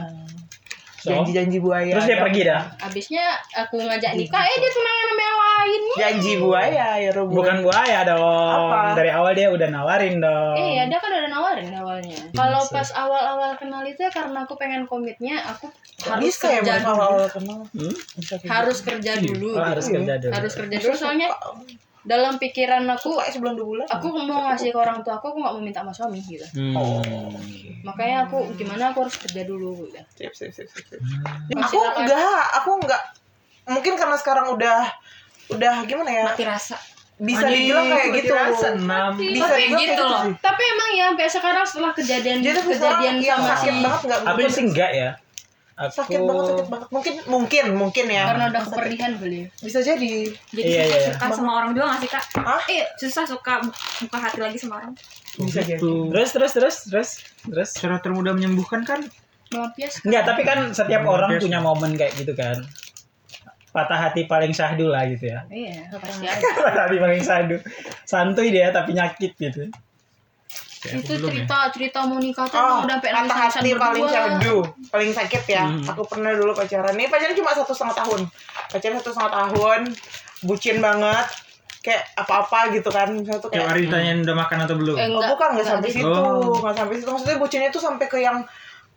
So, 1.01 1.09
Janji-janji 1.09 1.57
buaya. 1.57 1.97
terus 1.97 2.05
dia 2.05 2.21
pergi 2.21 2.41
dah. 2.45 2.61
Abisnya 2.77 3.25
aku 3.57 3.81
ngajak 3.81 4.13
nikah, 4.13 4.45
eh 4.45 4.57
dia 4.61 4.69
tunangan 4.69 5.05
sama 5.09 5.21
yang 5.25 5.39
lain. 5.41 5.81
Janji 5.97 6.31
buaya 6.37 6.87
ya 7.01 7.09
Rubu. 7.09 7.41
Bukan 7.41 7.57
buaya 7.65 7.99
dong. 8.05 8.21
Apa? 8.53 8.93
Dari 8.93 9.09
awal 9.09 9.33
dia 9.33 9.49
udah 9.49 9.67
nawarin 9.73 10.21
dong. 10.21 10.53
Iya, 10.61 10.85
dia 10.93 10.99
kan 11.01 11.09
udah 11.09 11.31
nawarin 11.33 11.73
awalnya. 11.73 12.21
Kalau 12.37 12.61
pas 12.69 12.89
awal-awal 12.93 13.57
kenal 13.57 13.81
itu 13.81 14.05
ya 14.05 14.13
karena 14.13 14.45
aku 14.45 14.53
pengen 14.61 14.85
komitnya, 14.85 15.41
aku 15.41 15.73
harus 16.05 16.21
bisa 16.21 16.61
kerja 16.61 16.85
dulu. 16.85 16.93
awal 16.93 17.25
kenal. 17.33 17.59
Hmm? 17.73 17.95
Harus 18.45 18.77
kerja 18.85 19.11
dulu. 19.17 19.49
Oh, 19.57 19.65
harus 19.65 19.85
gitu. 19.89 19.97
kerja 20.05 20.13
dulu. 20.21 20.33
Harus 20.37 20.53
kerja 20.53 20.77
dulu 20.85 20.93
soalnya 20.93 21.27
dalam 22.01 22.41
pikiran 22.41 22.81
aku 22.89 23.21
sebulan 23.21 23.53
dua 23.53 23.67
bulan. 23.67 23.85
aku 23.85 24.07
mau 24.25 24.49
ngasih 24.49 24.73
ke 24.73 24.79
orang 24.79 25.05
tua 25.05 25.21
aku 25.21 25.29
aku 25.33 25.37
nggak 25.37 25.53
mau 25.53 25.61
minta 25.61 25.85
sama 25.85 25.93
suami 25.93 26.17
gitu. 26.25 26.45
Hmm. 26.57 27.37
Makanya 27.85 28.25
aku 28.25 28.57
gimana 28.57 28.89
aku 28.89 29.05
harus 29.05 29.15
kerja 29.21 29.45
dulu 29.45 29.85
gitu. 29.85 30.01
Sip, 30.17 30.33
sip, 30.33 30.49
sip, 30.53 30.67
sip, 30.69 30.85
sip. 30.89 30.99
Hmm. 31.01 31.61
Aku 31.61 31.77
enggak, 31.77 32.45
aku 32.57 32.71
enggak. 32.81 33.01
Mungkin 33.69 33.93
karena 33.93 34.17
sekarang 34.17 34.49
udah 34.57 34.89
udah 35.53 35.75
gimana 35.85 36.09
ya? 36.09 36.25
Mati 36.33 36.45
rasa. 36.45 36.77
Bisa 37.21 37.45
dibilang 37.45 37.85
kayak 37.85 38.07
gitu. 38.17 38.33
enam. 38.81 39.11
Bisa 39.13 39.45
Tapi 39.45 39.61
dibilang 39.61 39.81
gitu 39.85 40.01
kayak 40.01 40.09
loh. 40.09 40.21
sih. 40.25 40.33
Tapi 40.41 40.63
emang 40.65 40.89
ya 40.97 41.03
sampai 41.13 41.27
sekarang 41.29 41.65
setelah 41.69 41.91
kejadian 41.93 42.37
Jadi 42.41 42.57
tapi 42.57 42.69
kejadian 42.73 43.15
yang 43.21 43.37
sama 43.37 43.45
si 43.45 43.49
sakit 43.53 43.75
banget 43.77 43.99
enggak? 44.01 44.19
Aku 44.25 44.39
sih 44.49 44.63
enggak 44.65 44.91
ya. 44.97 45.09
Aku 45.81 45.93
sakit 45.97 46.19
banget, 46.21 46.43
sakit 46.45 46.67
banget. 46.69 46.87
Mungkin 46.89 47.13
mungkin 47.25 47.65
mungkin 47.73 48.05
ya. 48.05 48.23
karena 48.29 48.45
udah 48.49 48.61
keperdihan 48.63 49.11
beli. 49.17 49.41
Bisa 49.57 49.79
jadi. 49.81 50.13
Jadi 50.29 50.61
Iya, 50.61 50.83
susah 50.83 50.99
iya. 50.99 51.09
suka 51.17 51.25
sama 51.33 51.51
orang 51.57 51.69
juga 51.73 51.85
gak 51.89 51.99
sih 51.99 52.09
kak? 52.13 52.23
Hah? 52.37 52.61
Iya, 52.69 52.85
susah 52.95 53.23
suka 53.25 53.53
buka 53.99 54.17
hati 54.17 54.39
lagi 54.39 54.57
sama 54.57 54.73
orang. 54.77 54.93
Bisa 55.41 55.59
jadi. 55.61 55.81
Terus 55.81 56.29
terus 56.29 56.51
terus 56.53 56.75
terus 56.85 57.09
terus. 57.43 57.69
Cara 57.75 57.97
termudah 57.97 58.31
menyembuhkan 58.31 58.85
kan 58.85 59.01
Maaf 59.51 59.75
ya. 59.75 59.91
Enggak, 60.07 60.23
tapi 60.23 60.41
kan 60.47 60.71
setiap 60.71 61.03
Hmm, 61.03 61.11
orang 61.11 61.31
punya 61.35 61.59
momen 61.59 61.91
kayak 61.93 62.15
gitu 62.15 62.31
kan. 62.31 62.55
Patah 63.71 63.99
hati 64.07 64.23
paling 64.23 64.51
syahdu 64.51 64.87
lah 64.87 65.03
gitu 65.07 65.27
ya. 65.27 65.43
Iya, 65.47 65.91
pasti 66.03 66.23
ada. 66.23 66.39
Patah 66.55 66.83
hati 66.87 66.97
paling 66.99 67.19
syahdu. 67.19 67.55
Santuy 68.03 68.51
dia 68.51 68.71
tapi 68.71 68.95
nyakit 68.95 69.35
gitu. 69.35 69.67
Kayak 70.81 70.97
itu 70.97 71.13
belum 71.13 71.21
ya. 71.21 71.29
cerita 71.37 71.57
cerita 71.69 71.99
mau 72.03 72.17
nikah 72.17 72.45
tuh 72.45 72.57
Oh, 72.57 72.81
udah 72.81 72.97
sampai 72.97 73.11
patah 73.13 73.37
hati 73.39 73.69
paling 73.75 74.05
syahdu, 74.07 74.55
paling 74.89 75.11
sakit 75.11 75.43
ya. 75.45 75.63
Hmm. 75.63 75.85
Aku 75.87 76.01
pernah 76.03 76.33
dulu 76.33 76.51
pacaran. 76.51 76.91
Ini 76.91 77.05
pacaran 77.05 77.33
cuma 77.33 77.53
satu 77.53 77.69
setengah 77.69 77.95
tahun. 77.95 78.21
Pacaran 78.67 78.95
satu 78.97 79.09
setengah 79.11 79.33
tahun, 79.35 79.79
bucin 80.41 80.77
banget. 80.79 81.27
Kayak 81.79 82.01
apa-apa 82.15 82.59
gitu 82.71 82.89
kan. 82.89 83.09
Misalnya 83.11 83.37
tuh 83.37 83.49
kayak 83.49 83.65
hari 83.67 83.85
ditanyain 83.85 84.21
udah 84.21 84.35
makan 84.35 84.57
atau 84.59 84.75
belum? 84.75 84.95
Eh, 84.95 85.01
Oh, 85.03 85.09
enggak, 85.11 85.29
bukan 85.31 85.47
nggak 85.51 85.67
sampai 85.67 85.89
situ, 85.91 86.05
Oh. 86.07 86.57
nggak 86.57 86.75
sampai 86.75 86.93
situ. 86.95 87.07
Maksudnya 87.07 87.37
bucinnya 87.37 87.69
tuh 87.69 87.81
sampai 87.81 88.05
ke 88.07 88.17
yang 88.19 88.37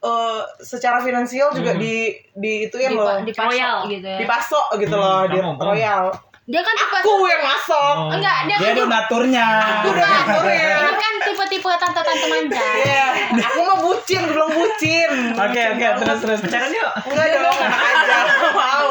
eh, 0.00 0.42
secara 0.58 1.00
finansial 1.00 1.48
juga 1.50 1.72
Hmm. 1.72 1.80
di 1.80 1.94
di 2.34 2.52
itu 2.62 2.76
ya 2.76 2.88
di, 2.88 2.94
loh, 2.94 3.08
di 3.20 3.32
Royal. 3.32 3.88
gitu 3.88 4.04
ya. 4.06 4.18
dipasok 4.18 4.66
gitu 4.78 4.92
Hmm, 4.92 5.00
loh 5.00 5.20
di 5.26 5.38
royal. 5.58 6.04
Dia 6.44 6.60
kan 6.60 6.74
tipe 6.76 6.96
Aku 7.00 7.24
yang 7.24 7.40
masuk. 7.40 7.94
Oh. 8.04 8.12
enggak, 8.12 8.38
dia 8.44 8.56
Dia 8.60 8.68
kan 8.68 8.76
donaturnya. 8.84 9.46
Udah 9.88 10.10
atur 10.28 10.44
ya. 10.52 10.76
dia 10.76 10.92
kan 10.92 11.12
tipe-tipe 11.24 11.70
tante-tante 11.80 12.26
manja. 12.28 12.60
Iya, 12.84 13.06
aku 13.48 13.60
mah 13.64 13.78
bucin, 13.80 14.20
belum 14.28 14.48
bucin. 14.52 15.10
Oke 15.40 15.62
oke 15.72 15.86
terus 16.04 16.18
terus. 16.20 16.38
Pacaran 16.44 16.68
yuk. 16.68 16.92
Enggak 17.08 17.26
dong, 17.40 17.58
enak 17.64 17.80
aja. 17.80 18.16
Nggak 18.28 18.52
mau. 18.52 18.88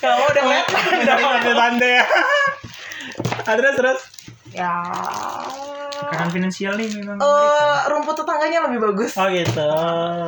Kamu 0.00 0.24
udah 0.32 0.44
dong. 1.04 1.20
tante-tante 1.20 1.88
ya. 1.92 2.04
Ah, 3.44 3.54
terus 3.60 3.74
terus. 3.76 4.00
Ya. 4.56 4.74
Tekanan 6.00 6.30
finansial 6.32 6.72
nih 6.80 6.88
memang. 6.88 7.20
Eh, 7.20 7.78
rumput 7.92 8.16
tetangganya 8.16 8.64
lebih 8.64 8.80
bagus. 8.80 9.12
Oh 9.20 9.28
gitu. 9.28 9.68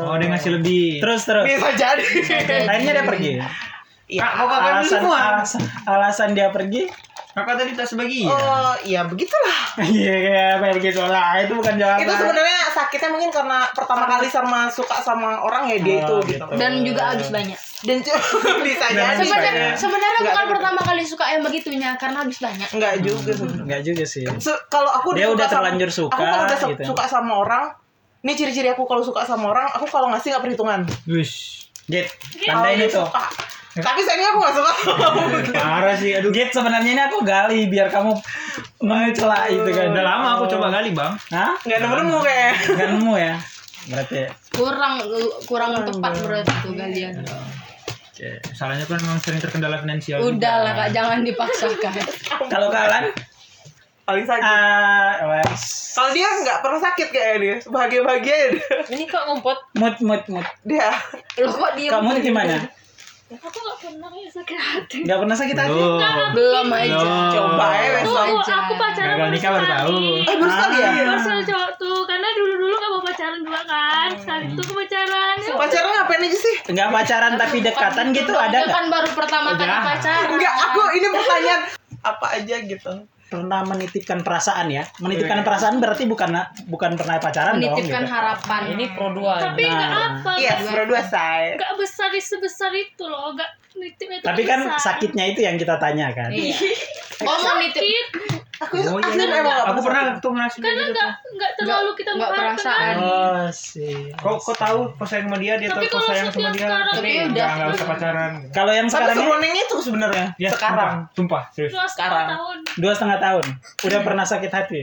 Oh, 0.05 0.15
dia 0.21 0.29
ngasih 0.29 0.61
lebih. 0.61 1.01
Terus 1.01 1.25
terus. 1.25 1.49
Bisa 1.49 1.73
jadi. 1.73 2.05
Akhirnya 2.69 2.93
dia 3.01 3.05
pergi. 3.09 3.33
Iya, 4.13 4.21
Kak, 4.21 4.33
mau 4.37 4.47
kakak 4.47 4.71
Alasan, 4.75 4.91
semua. 4.93 5.19
alasan 5.33 5.61
alasan 5.87 6.29
dia 6.33 6.53
pergi 6.53 6.85
Kakak 7.33 7.57
tadi 7.57 7.73
tak 7.73 7.89
sebagian. 7.89 8.29
Oh, 8.29 8.77
iya 8.85 9.09
begitulah. 9.09 9.73
Iya 9.89 10.13
kayak 10.21 10.55
kayak 10.61 10.75
begitu 10.77 11.01
lah. 11.01 11.41
Itu 11.41 11.57
bukan 11.57 11.81
jawaban. 11.81 12.05
Itu 12.05 12.13
sebenarnya 12.13 12.59
sakitnya 12.69 13.09
mungkin 13.09 13.31
karena 13.33 13.59
pertama 13.73 14.05
kali 14.05 14.29
sama 14.29 14.69
suka 14.69 15.01
sama 15.01 15.41
orang 15.41 15.65
ya 15.67 15.81
dia 15.81 15.97
itu 15.99 16.13
Oh, 16.13 16.21
gitu. 16.21 16.45
gitu. 16.45 16.61
Dan 16.61 16.85
juga 16.85 17.09
habis 17.09 17.33
banyak. 17.33 17.57
Dan 17.83 18.05
bisa 18.69 18.85
jadi. 18.87 19.17
habis 19.17 19.25
Sebenarnya 19.25 19.73
sebenarnya 19.75 20.21
bukan 20.23 20.45
pertama 20.53 20.81
kali 20.83 21.03
suka 21.03 21.25
yang 21.27 21.41
begitunya 21.41 21.91
karena 21.97 22.21
habis 22.21 22.37
banyak. 22.37 22.69
Enggak 22.69 22.95
juga. 23.01 23.33
Enggak 23.41 23.81
juga 23.81 24.05
sih. 24.05 24.29
Se- 24.37 24.63
kalau 24.69 24.93
aku 24.93 25.17
Dia 25.17 25.33
udah 25.33 25.41
sama- 25.43 25.55
terlanjur 25.65 25.89
suka, 25.89 26.13
Aku 26.13 26.21
kalau 26.23 26.45
udah 26.45 26.59
su- 26.59 26.69
gitu. 26.69 26.83
suka 26.85 27.05
sama 27.09 27.33
orang, 27.39 27.65
ini 28.21 28.33
ciri-ciri 28.35 28.69
aku 28.69 28.85
kalau 28.85 29.01
suka 29.01 29.25
sama 29.25 29.49
orang, 29.49 29.73
aku 29.73 29.89
kalau 29.89 30.13
ngasih 30.13 30.37
nggak 30.37 30.45
perhitungan. 30.45 30.81
Wish. 31.09 31.65
Git, 31.83 32.13
Kalau 32.43 32.61
tandain 32.61 32.77
dia 32.77 32.87
itu. 32.87 33.01
suka. 33.01 33.25
Tapi 33.73 34.01
sayangnya 34.05 34.29
aku 34.37 34.39
nggak 34.45 34.55
suka. 34.61 34.73
Parah 35.57 35.97
sih, 35.97 36.13
aduh. 36.13 36.29
Git 36.29 36.53
sebenarnya 36.53 36.91
ini 36.93 37.03
aku 37.09 37.25
gali 37.25 37.73
biar 37.73 37.89
kamu 37.89 38.13
mencela 38.85 39.49
itu 39.49 39.71
kan. 39.73 39.97
Udah 39.97 40.05
lama 40.05 40.29
aku 40.37 40.45
coba 40.53 40.69
gali, 40.69 40.93
Bang. 40.93 41.17
Hah? 41.33 41.57
Nggak 41.65 41.79
nemu-nemu 41.81 42.19
kayak. 42.21 42.53
Enggak 42.69 42.89
nemu 42.93 43.15
ya. 43.17 43.35
Berarti. 43.89 44.17
Kurang 44.53 44.95
kurang 45.49 45.71
tepat 45.89 46.13
berarti 46.21 46.55
tuh 46.61 46.75
kalian. 46.77 47.15
Oke. 47.25 48.31
Salahnya 48.53 48.85
kan 48.85 49.01
memang 49.01 49.19
sering 49.25 49.41
terkendala 49.41 49.81
finansial. 49.81 50.21
Udah 50.21 50.55
lah 50.69 50.73
kak, 50.77 50.89
jangan 50.93 51.25
dipaksakan. 51.25 51.93
Kalau 52.53 52.69
kalian 52.69 53.09
Paling 54.03 54.27
sakit. 54.27 54.43
ah 54.43 55.15
wes. 55.31 55.63
Kalau 55.95 56.11
dia 56.11 56.27
nggak 56.27 56.59
pernah 56.59 56.81
sakit 56.83 57.09
kayak 57.15 57.37
dia, 57.39 57.57
bahagia-bahagia 57.71 58.35
ya 58.35 58.49
dia. 58.59 58.75
Ini 58.99 59.05
kok 59.07 59.23
ngumpet. 59.31 59.59
mood 59.79 59.97
mood 60.03 60.23
mood. 60.27 60.47
dia. 60.67 60.91
Lo 61.39 61.55
kok 61.55 61.73
diem? 61.79 61.93
Kamu 61.95 62.19
gimana? 62.19 62.67
Aku 63.41 63.59
gak 63.59 63.79
pernah 63.81 64.11
ya 64.13 64.29
sakit 64.29 64.59
hati. 64.59 64.99
Enggak 65.09 65.19
pernah 65.25 65.37
sakit 65.37 65.57
hati? 65.57 65.81
Loh. 65.81 65.99
Belum 66.37 66.67
aja. 66.69 66.97
Loh. 67.01 67.31
Coba 67.33 67.67
ya 67.73 67.89
Tuh, 68.03 68.15
besok. 68.15 68.27
aja. 68.43 68.55
aku 68.61 68.73
pacaran 68.77 69.07
Gagal 69.09 69.19
baru 69.19 69.33
nikah 69.33 69.51
baru 69.51 69.67
tahu. 69.67 69.97
Eh 70.23 70.37
baru 70.37 70.51
sekali 70.51 70.77
ya? 70.77 70.91
Baru 70.93 71.21
sekali 71.21 71.43
cowok 71.47 71.71
tuh, 71.77 71.99
karena 72.05 72.29
dulu-dulu 72.35 72.75
gak 72.75 72.91
mau 72.91 73.03
pacaran 73.03 73.41
dua 73.41 73.61
kan. 73.65 74.09
Sekali 74.19 74.45
itu 74.49 74.61
aku 74.61 74.75
pacaran. 74.77 75.35
Ya, 75.39 75.53
Pacaran 75.57 75.91
ngapain 75.95 76.23
aja 76.23 76.39
sih? 76.39 76.55
Enggak 76.69 76.89
pacaran 76.91 77.33
tapi 77.35 77.57
dekatan 77.59 78.07
gitu 78.13 78.33
ada 78.35 78.59
enggak? 78.59 78.75
kan 78.75 78.85
baru 78.91 79.09
pertama 79.15 79.49
kali 79.55 79.71
pacaran. 79.71 80.29
Enggak, 80.29 80.55
aku 80.69 80.81
ini 80.93 81.07
pertanyaan 81.09 81.63
apa 82.03 82.27
aja 82.35 82.57
gitu. 82.61 82.93
Pernah 83.33 83.61
menitipkan 83.65 84.21
perasaan 84.21 84.69
ya? 84.69 84.85
Menitipkan 85.01 85.41
perasaan 85.41 85.81
berarti 85.81 86.05
bukan 86.05 86.37
bukan 86.69 86.93
pernah 86.95 87.17
pacaran 87.17 87.57
dong 87.57 87.73
menitipkan 87.73 88.05
gitu. 88.05 88.13
harapan. 88.13 88.61
Ini 88.71 88.85
pro 88.93 89.09
dua. 89.11 89.35
Tapi 89.41 89.63
gak 89.65 89.73
Nah. 89.73 90.21
apa. 90.21 90.31
Iya, 90.37 90.53
gak- 90.55 90.75
berdua 90.77 91.01
say. 91.03 91.57
Gak 91.57 91.73
besar 91.75 92.13
sebesar 92.13 92.71
itu 92.71 93.05
loh. 93.05 93.33
Gak 93.33 93.49
nitipnya 93.75 94.21
tuh 94.21 94.27
Tapi 94.29 94.43
kan 94.45 94.61
besar. 94.63 95.01
sakitnya 95.01 95.25
itu 95.27 95.41
yang 95.41 95.57
kita 95.57 95.81
tanya 95.81 96.13
kan. 96.13 96.29
Iya. 96.29 96.53
Oh 97.23 97.39
mau 97.39 97.55
nitip 97.57 97.79
Sakit. 97.79 98.07
Aku 98.63 98.75
Oh, 98.79 98.95
iya. 98.97 99.11
asli 99.11 99.23
emang 99.25 99.43
nggak 99.43 99.61
Aku 99.67 99.81
pernah 99.83 100.03
sakit. 100.05 100.23
tuh 100.23 100.31
ngerasain 100.31 100.63
Karena 100.63 100.85
gitu. 100.85 100.95
gak, 100.95 101.11
gak 101.35 101.53
terlalu 101.59 101.91
kita 101.93 102.11
nggak 102.13 102.31
perasaan. 102.31 102.95
Oh 102.97 103.45
sih. 103.51 103.97
Kok 104.15 104.37
kok 104.39 104.57
tahu 104.57 104.79
kok 104.95 105.07
sayang 105.07 105.27
sama 105.27 105.37
dia, 105.37 105.55
dia 105.59 105.69
tahu 105.69 105.83
kalau 105.85 106.07
sayang 106.07 106.29
sama 106.29 106.49
dia. 106.51 106.67
Tapi 106.71 107.11
udah- 107.27 107.49
enggak 107.53 107.69
usah 107.75 107.87
pacaran. 107.89 108.33
Kalau 108.49 108.73
yang 108.73 108.87
sekarang 108.87 109.17
ini 109.43 109.61
itu 109.61 109.77
sebenarnya. 109.79 110.27
Ya, 110.39 110.51
Sekarang. 110.51 111.11
sumpah, 111.11 111.43
serius. 111.51 111.73
Dua 111.73 111.85
Sekarang. 111.85 112.15
setengah 112.15 112.31
tahun. 112.33 112.57
dua 112.79 112.93
setengah 112.95 113.19
tahun, 113.19 113.45
udah 113.83 114.01
pernah 114.01 114.25
sakit 114.25 114.51
hati? 114.51 114.81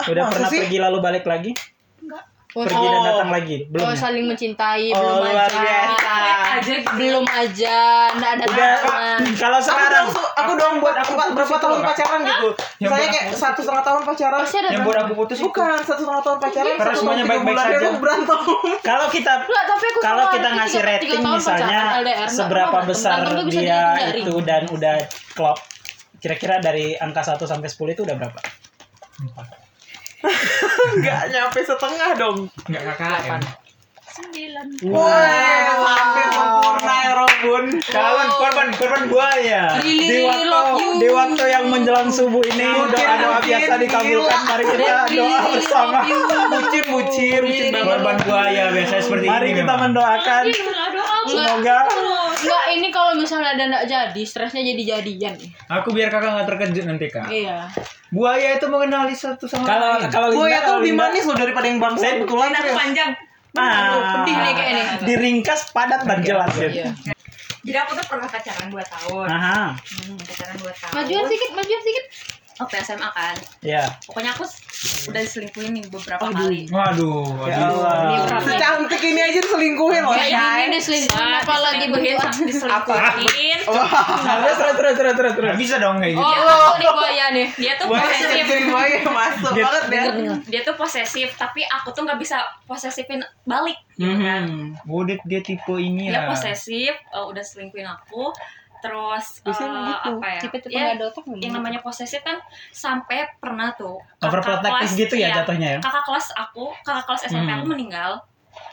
Udah 0.00 0.22
masa 0.24 0.32
pernah 0.32 0.48
sih? 0.48 0.58
pergi 0.62 0.78
lalu 0.78 0.98
balik 0.98 1.24
lagi? 1.24 1.52
Oh, 2.56 2.64
Pergi 2.64 2.80
dan 2.80 2.96
Oh. 2.96 3.04
datang 3.04 3.28
lagi? 3.28 3.56
Belum. 3.68 3.84
oh, 3.84 3.92
ya? 3.92 3.98
saling 3.98 4.24
mencintai 4.24 4.88
Oh, 4.90 4.96
belum 4.96 5.20
luar 5.20 5.44
aja. 5.44 5.60
biasa. 5.60 6.14
Aja 6.48 6.64
gitu. 6.64 6.88
Belum 6.96 7.26
aja, 7.28 7.76
enggak 8.08 8.30
ada 8.32 8.44
Udah. 8.48 8.74
Kalau 9.36 9.58
Aku 9.58 9.66
sekarang 9.68 9.92
dong, 9.92 10.08
aku 10.32 10.52
dong 10.56 10.74
buat 10.80 10.96
aku 10.96 11.12
berapa 11.12 11.56
tahun 11.60 11.78
pacaran 11.84 12.20
gitu. 12.24 12.48
Yang 12.78 12.88
Misalnya 12.88 13.08
kayak 13.12 13.26
aku- 13.28 13.36
satu 13.36 13.60
setengah 13.60 13.84
tahun 13.84 14.02
pacaran. 14.02 14.40
Yang 14.48 14.82
buat 14.82 14.98
aku 14.98 15.12
putus 15.14 15.36
itu 15.36 15.44
Bukan 15.44 15.78
satu 15.78 16.00
setengah 16.00 16.22
tahun 16.24 16.38
pacaran. 16.40 16.72
Karena 16.72 16.88
satu 16.88 16.98
semuanya 16.98 17.24
baik-baik 17.26 17.46
bulan 17.46 17.66
saja. 17.68 17.76
aku 17.78 17.90
berantem. 18.00 18.40
kalau 18.88 19.06
kita 19.08 19.32
aku 19.38 20.00
kalau 20.00 20.24
kita 20.30 20.48
ngasih 20.50 20.80
rating 20.80 21.20
misalnya 21.20 21.80
nggak 22.00 22.18
seberapa 22.26 22.78
besar 22.82 23.16
dia 23.44 23.82
itu 24.14 24.34
dan 24.40 24.62
udah 24.66 24.96
klop 25.30 25.60
kira-kira 26.16 26.58
dari 26.58 26.96
angka 26.96 27.20
1 27.22 27.44
sampai 27.44 27.68
10 27.68 27.92
itu 27.92 28.02
udah 28.02 28.16
berapa? 28.16 28.40
Enggak 30.90 31.20
nyampe 31.28 31.60
setengah 31.60 32.10
dong. 32.14 32.38
enggak 32.66 32.82
KKN. 32.94 33.42
Sembilan. 34.08 34.66
Woi, 34.82 35.30
hampir 35.78 36.26
sempurna 36.26 36.94
ya 36.98 37.12
Robun. 37.14 37.64
Kawan 37.78 38.28
korban 38.34 38.68
korban 38.74 39.02
buaya. 39.06 39.78
Di 39.78 40.26
waktu 40.26 40.58
di 40.98 41.08
waktu 41.08 41.44
yang 41.46 41.64
menjelang 41.70 42.10
subuh 42.10 42.42
ini 42.42 42.66
doa-doa 42.66 43.38
mungkin, 43.38 43.46
biasa 43.46 43.74
dikabulkan. 43.78 44.40
Mari 44.42 44.64
kita 44.66 45.06
doa 45.06 45.40
bersama. 45.54 45.98
Bucin, 46.50 46.84
bucin, 46.90 47.40
bucin 47.46 47.66
banget. 47.70 47.86
Korban 47.94 48.16
buaya 48.26 48.64
biasanya 48.74 49.02
seperti 49.06 49.26
Mari 49.30 49.46
ini. 49.46 49.54
kita 49.54 49.70
memang. 49.70 49.82
mendoakan 49.86 50.42
doa. 50.50 51.16
semoga 51.28 51.78
Enggak, 52.38 52.64
ini 52.70 52.88
kalau 52.88 53.12
misalnya 53.14 53.50
ada 53.52 53.64
enggak 53.64 53.84
jadi, 53.84 54.22
stresnya 54.22 54.62
jadi 54.62 54.82
jadian. 54.96 55.34
Aku 55.68 55.90
biar 55.90 56.08
kakak 56.08 56.30
nggak 56.30 56.46
terkejut 56.46 56.84
nanti 56.84 57.06
kak. 57.08 57.26
Iya. 57.26 57.66
Buaya 58.08 58.56
itu 58.56 58.66
mengenali 58.66 59.12
satu 59.12 59.44
sama 59.44 59.66
kalau 59.66 59.98
lain. 59.98 60.08
kalau 60.08 60.28
ya 60.44 60.58
tuh 60.58 60.64
kalau 60.64 60.78
lebih 60.80 60.94
manis 60.94 61.24
loh 61.24 61.36
daripada 61.36 61.66
yang 61.66 61.76
bangsa 61.76 62.00
Saya- 62.00 62.14
kebetulan. 62.16 62.50
Aku 62.52 62.70
panjang. 62.72 63.10
ah, 63.50 64.22
pedih 64.22 64.36
nih 64.36 64.52
kayak 64.54 64.70
ini. 64.70 64.82
diringkas 65.04 65.60
padat 65.72 66.06
dan 66.06 66.18
jelas 66.22 66.52
ya. 66.54 66.68
Iya. 66.68 66.88
Jadi 67.58 67.74
aku 67.76 67.92
tuh 67.98 68.06
pernah 68.06 68.24
pacaran 68.24 68.66
2 68.70 68.80
tahun. 68.80 69.26
Aha, 69.28 69.74
Hmm, 69.74 70.16
pacaran 70.16 70.56
2 70.56 70.72
tahun. 70.72 70.92
Majuan 70.94 71.22
sedikit, 71.26 71.50
majuan 71.52 71.80
sedikit. 71.82 72.04
Waktu 72.58 72.74
SMA 72.80 73.08
kan. 73.08 73.34
ya. 73.60 73.86
Pokoknya 74.02 74.30
aku 74.32 74.42
udah 75.08 75.20
diselingkuhin 75.20 75.70
nih 75.72 75.84
beberapa 75.86 76.26
kali. 76.28 76.66
Waduh, 76.66 77.46
Ya 77.46 77.70
waduh. 77.70 78.18
Allah. 78.18 78.38
Secantik 78.40 78.98
ini 79.00 79.20
aja 79.20 79.38
diselingkuhin 79.38 80.02
loh. 80.02 80.10
Kayak 80.12 80.34
Shay. 80.34 80.58
ini 80.60 80.76
diselingkuhin 80.76 81.22
Wah, 81.24 81.38
apalagi 81.38 81.84
berdua. 81.88 82.26
diselingkuhin. 82.40 83.58
Terus 83.62 84.56
terus 84.56 84.74
terus 84.76 84.94
terus 84.96 85.14
terus 85.14 85.32
terus. 85.34 85.54
Bisa 85.54 85.74
dong 85.76 85.98
kayak 85.98 86.14
gitu. 86.14 86.22
Oh, 86.22 86.34
aku 86.68 86.74
nih 86.76 86.90
buaya 86.90 87.26
nih. 87.30 87.46
Dia 87.54 87.72
tuh 87.74 87.86
Buaya 87.86 88.04
posesif. 88.04 88.44
jadi 88.44 88.64
buaya 88.66 88.96
masuk 89.04 89.52
banget 89.54 89.84
deh. 89.88 90.02
Dia 90.48 90.60
tuh 90.62 90.74
posesif, 90.74 91.28
tapi 91.34 91.60
aku 91.64 91.88
tuh 91.90 92.02
nggak 92.04 92.18
bisa 92.18 92.36
posesifin 92.64 93.18
balik. 93.44 93.78
gitu 93.94 94.14
kan. 94.16 94.46
Mhm. 94.46 94.86
Oh, 94.86 95.02
dia, 95.02 95.18
dia 95.24 95.40
tipe 95.40 95.74
ini 95.74 96.06
Dia 96.06 96.22
ya. 96.22 96.28
posesif, 96.28 96.94
eh, 96.94 97.24
udah 97.24 97.40
selingkuhin 97.40 97.82
aku. 97.84 98.30
Terus 98.78 99.24
Biasanya 99.40 99.80
gitu. 99.84 100.10
apa 100.14 100.26
ya? 100.28 100.40
Tipe-tipe 100.40 100.70
Ya, 100.70 100.94
nggak 100.94 101.10
yang 101.38 101.52
namanya 101.52 101.80
posesif 101.80 102.20
kan 102.20 102.38
sampai 102.68 103.26
pernah 103.36 103.70
tuh 103.72 103.98
Overprotective 104.18 104.70
kelas- 104.86 104.96
gitu 104.96 105.14
ya 105.14 105.28
iya, 105.28 105.36
jatuhnya 105.36 105.68
ya. 105.74 105.80
kakak 105.80 106.04
kelas 106.04 106.26
aku 106.34 106.70
kakak 106.80 107.04
kelas 107.04 107.22
SMP 107.26 107.46
Hmm. 107.46 107.58
aku 107.58 107.66
meninggal 107.68 108.10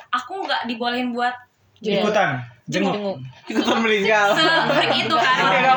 aku 0.10 0.34
nggak 0.42 0.62
dibolehin 0.66 1.10
buat 1.10 1.34
Ikutan. 1.78 2.40
Jenguk. 2.66 3.20
Ikutan 3.46 3.78
meninggal. 3.78 4.34
sebreak 4.34 4.90
itu 4.98 5.14
kan 5.14 5.36
nggak. 5.38 5.76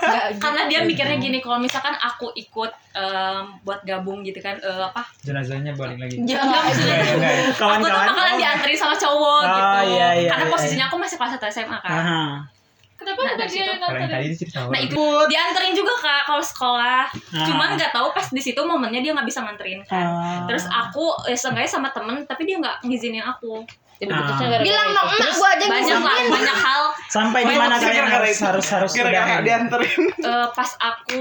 Nggak 0.00 0.24
karena 0.42 0.62
dia 0.66 0.80
mikirnya 0.82 1.16
gini 1.16 1.38
kalau 1.38 1.54
misalkan 1.56 1.94
aku 1.94 2.34
ikut 2.34 2.66
em, 2.90 3.54
buat 3.62 3.78
gabung 3.84 4.22
gitu 4.22 4.40
kan 4.40 4.56
eh, 4.56 4.82
apa 4.82 5.06
Jenazahnya 5.20 5.70
balik 5.72 6.00
lagi. 6.00 6.18
Jangan. 6.20 6.66
Enggak, 6.66 6.98
enggak. 7.12 7.30
aku 7.30 7.46
tuh 7.46 7.54
Kawan-kawan. 7.60 8.06
bakalan 8.08 8.34
dianterin 8.34 8.74
sama 8.76 8.94
cowok 8.96 9.38
Oh, 9.38 9.54
gitu 9.54 9.78
iya, 9.92 10.08
iya, 10.16 10.28
karena 10.28 10.44
iya. 10.44 10.50
posisinya 10.50 10.84
aku 10.88 10.96
masih 10.98 11.16
kelas 11.16 11.32
1 11.36 11.46
SMA 11.52 11.78
kan 11.78 11.92
Aha. 11.94 12.22
Kenapa 12.96 13.20
Nah, 13.22 13.34
dari 13.36 13.46
dia 13.46 13.58
situ. 13.58 13.68
yang 13.68 13.78
nganterin? 13.78 14.08
tadi 14.08 14.28
nah 14.66 14.80
itu 14.80 15.02
dianterin 15.26 15.72
juga 15.72 15.94
kak 15.96 16.22
kalau 16.24 16.40
sekolah 16.42 17.04
Ah. 17.06 17.44
cuman 17.44 17.68
nggak 17.74 17.92
tahu 17.92 18.08
pas 18.10 18.26
di 18.26 18.40
situ 18.40 18.56
momennya 18.58 18.98
dia 18.98 19.12
nggak 19.12 19.24
bisa 19.24 19.40
nganterin 19.40 19.80
kan 19.82 20.00
Ah. 20.02 20.42
terus 20.44 20.64
aku 20.64 21.04
eh, 21.24 21.34
seenggaknya 21.34 21.68
sama 21.70 21.88
temen 21.88 22.24
tapi 22.24 22.42
dia 22.42 22.56
nggak 22.56 22.82
ngizinin 22.82 23.22
aku 23.22 23.62
Jadi 23.96 24.12
Ah. 24.12 24.18
putusnya 24.18 24.46
gara-gara 24.50 24.60
Bilang 24.62 24.86
itu. 24.86 24.92
dong, 24.94 25.08
emak 25.08 25.32
gua 25.32 25.48
aja 25.48 25.64
banyak 25.66 25.88
lah 25.88 26.04
ngizinin. 26.04 26.28
banyak 26.30 26.58
hal 26.58 26.82
Sampai 27.08 27.40
di 27.40 27.54
mana 27.54 27.74
kalian 27.78 28.06
harus 28.06 28.36
harus 28.38 28.66
harus 28.68 28.90
Gara-gara 28.92 29.40
dianterin. 29.40 30.00
Eh, 30.20 30.46
pas 30.52 30.70
aku 30.78 31.20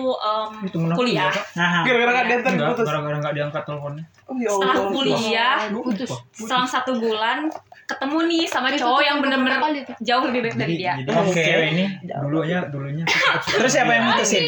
menang 0.76 0.92
kuliah. 0.94 1.32
Gara-gara 1.56 2.12
nggak 2.12 2.28
dianterin 2.28 2.56
Enggak, 2.58 2.70
putus. 2.74 2.86
gara-gara 2.86 3.16
enggak 3.16 3.34
diangkat 3.34 3.62
teleponnya. 3.64 4.04
Oh 4.26 4.36
ya 4.36 4.50
setelah 4.52 4.76
kuliah 4.90 5.56
Putus. 5.72 6.10
selang 6.36 6.68
satu 6.68 6.92
bulan 6.98 7.48
ketemu 7.86 8.18
nih 8.26 8.44
sama 8.46 8.68
Itu 8.68 8.82
cowok 8.82 8.98
tuh 8.98 9.06
yang 9.06 9.18
bener-bener 9.22 9.60
jauh 10.02 10.24
lebih 10.26 10.42
baik 10.42 10.56
dari 10.58 10.74
dia 10.76 10.94
Oke. 11.06 11.38
cewek 11.38 11.68
ini 11.72 11.86
dulunya 12.02 12.66
dulunya 12.66 13.06
Terus 13.46 13.72
siapa 13.72 13.94
yang 13.94 14.10
mutusin? 14.10 14.42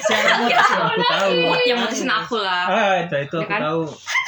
Siapa 0.00 0.22
yang 0.24 0.40
mutusin? 0.46 0.78
aku 0.78 1.00
tahu. 1.02 1.34
yang 1.66 1.78
mutusin 1.82 2.06
aku 2.08 2.36
lah 2.38 2.64
Oh, 2.70 2.92
itu 2.96 3.14
aku 3.18 3.36
Ya 3.36 3.46
kan? 3.48 3.60
tahu 3.62 3.82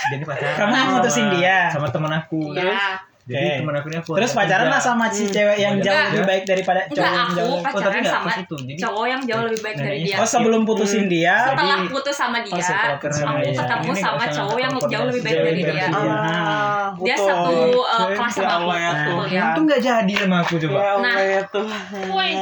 jadi 0.06 0.22
pacaran. 0.22 0.54
Kamu 0.56 0.72
yang 0.72 0.90
mutusin 0.94 1.26
dia? 1.32 1.58
Sama 1.70 1.88
teman 1.88 2.12
aku. 2.12 2.40
ya 2.52 3.05
Jadi 3.26 3.42
Oke. 3.42 3.58
teman 3.58 3.74
aku 3.74 3.86
ini 3.86 3.98
aku 3.98 4.10
terus 4.14 4.32
pacaran 4.32 4.70
lah 4.70 4.78
sama 4.78 5.10
si 5.10 5.26
cewek 5.26 5.58
yang 5.58 5.74
jauh 5.76 5.90
Enggak. 5.90 6.06
lebih 6.08 6.22
baik 6.24 6.44
daripada 6.46 6.80
cowok 6.80 6.94
enggak 6.94 7.10
yang 7.10 7.18
aku 7.18 7.34
jauh. 7.34 7.50
Oh, 7.50 7.58
tapi 7.58 7.74
pacaran 7.74 7.90
enggak 7.96 8.14
sama 8.14 8.22
pas 8.24 8.38
itu. 8.38 8.54
Jadi 8.56 8.78
cowok 8.78 9.04
yang 9.04 9.22
jauh 9.26 9.42
lebih 9.42 9.60
baik 9.60 9.76
dari 9.76 9.98
dia 10.00 10.16
Oh, 10.16 10.28
sebelum 10.28 10.60
putusin 10.62 11.04
dia. 11.06 11.34
setelah 11.42 11.78
putus 11.90 12.14
sama 12.14 12.38
dia 12.38 12.54
Oh, 12.54 12.62
aku 12.62 12.94
ketemu 13.02 13.92
sama 13.96 14.24
cowok 14.30 14.56
yang 14.56 14.72
jauh 14.80 15.06
lebih 15.10 15.22
baik 15.22 15.38
dari 15.42 15.58
dia 15.58 15.66
dia. 15.66 15.86
Ah, 15.90 16.86
betul. 16.94 17.18
satu 17.18 17.54
uh, 17.82 18.06
kelas 18.08 18.30
Ya 18.30 18.42
sama 18.46 18.54
aku 18.54 18.70
ya 18.70 18.86
Nah. 18.86 19.04
Kuliah. 19.18 19.42
itu 19.44 19.60
enggak 19.60 19.80
jadi 19.82 20.14
sama 20.16 20.36
aku 20.38 20.54
coba. 20.56 20.76
Ya 20.76 20.86
Allah 20.86 21.02
Nah. 21.02 21.18
ya 21.26 21.42
Tuhan. 21.50 21.82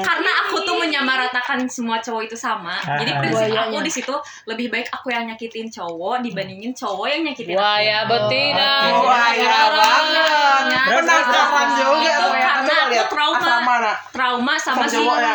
karena 0.04 0.30
aku 0.44 0.56
tuh 0.60 0.76
menyamaratakan 0.76 1.58
semua 1.64 1.96
cowok 1.98 2.22
itu 2.22 2.36
sama. 2.36 2.76
Jadi 2.76 3.08
Ah. 3.08 3.18
prinsip 3.18 3.48
aku 3.48 3.56
Buayanya. 3.72 3.80
di 3.80 3.90
situ 3.90 4.14
lebih 4.44 4.68
baik 4.68 4.92
aku 4.92 5.08
yang 5.08 5.24
nyakitin 5.24 5.66
cowok 5.66 6.20
dibandingin 6.20 6.76
cowok 6.76 7.06
yang 7.08 7.24
nyakitin 7.24 7.56
Wah 7.56 7.72
aku. 7.74 7.88
ya 7.88 7.98
betina. 8.04 8.70
Wah, 9.00 9.32
ya 9.32 9.58
banget. 9.72 10.73
Penasaran 10.76 11.68
juga 11.72 11.94
Itu 11.94 12.28
ya. 12.30 12.48
karena 12.50 12.74
Coba 12.74 12.96
aku 12.96 13.06
trauma. 13.08 13.36
asrama 13.38 13.92
trauma 14.10 14.54
sama 14.54 14.76
Sama 14.76 14.86
si 14.86 14.96
cowok 14.96 15.16
ya? 15.16 15.32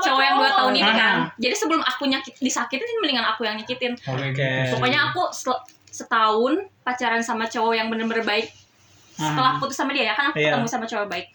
cowok 0.00 0.22
yang 0.22 0.36
dua 0.36 0.50
tahun 0.52 0.72
ini 0.74 0.92
kan. 0.92 1.14
Jadi 1.36 1.54
sebelum 1.54 1.82
aku 1.82 2.02
nyakit 2.06 2.34
disakitin 2.38 2.86
mendingan 2.98 3.26
aku 3.26 3.42
yang 3.42 3.54
nyakitin. 3.54 3.92
Oke. 3.98 4.50
Pokoknya 4.70 5.10
aku 5.10 5.22
setahun 5.88 6.52
pacaran 6.80 7.18
sama 7.18 7.44
cowok 7.44 7.74
yang 7.74 7.88
bener-bener 7.88 8.22
baik. 8.22 8.48
Setelah 9.14 9.58
putus 9.58 9.74
sama 9.74 9.90
dia 9.90 10.04
ya 10.04 10.14
kan 10.14 10.30
aku 10.30 10.38
Iya. 10.38 10.54
ketemu 10.54 10.66
sama 10.66 10.86
cowok 10.86 11.08
baik. 11.08 11.26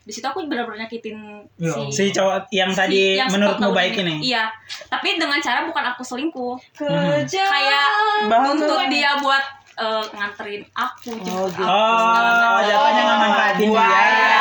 Di 0.00 0.10
situ 0.10 0.24
aku 0.24 0.42
bener-bener 0.44 0.82
nyakitin 0.82 1.44
Ya 1.54 1.70
si 1.70 1.92
Si 1.92 2.04
cowok 2.10 2.48
yang 2.50 2.72
tadi 2.72 3.14
yang 3.14 3.28
menurutmu 3.28 3.70
baik 3.70 3.94
ini. 3.96 4.18
Iya. 4.24 4.50
Tapi 4.88 5.14
dengan 5.14 5.38
cara 5.38 5.62
bukan 5.62 5.84
aku 5.86 6.02
selingkuh. 6.02 6.56
Kerja. 6.74 7.44
Kayak 7.46 7.86
nuntut 8.26 8.88
dia 8.88 9.14
buat 9.20 9.44
eh, 9.72 10.04
nganterin 10.10 10.62
aku 10.70 11.10
jemput 11.14 11.48
aku, 11.48 11.60
segala 11.60 11.70
Oh, 11.70 12.34
macam. 12.52 12.62
jatuhnya 12.64 13.02
nggak 13.02 13.18
manfaatin 13.20 13.68
dia. 13.68 13.88
dia 13.90 14.38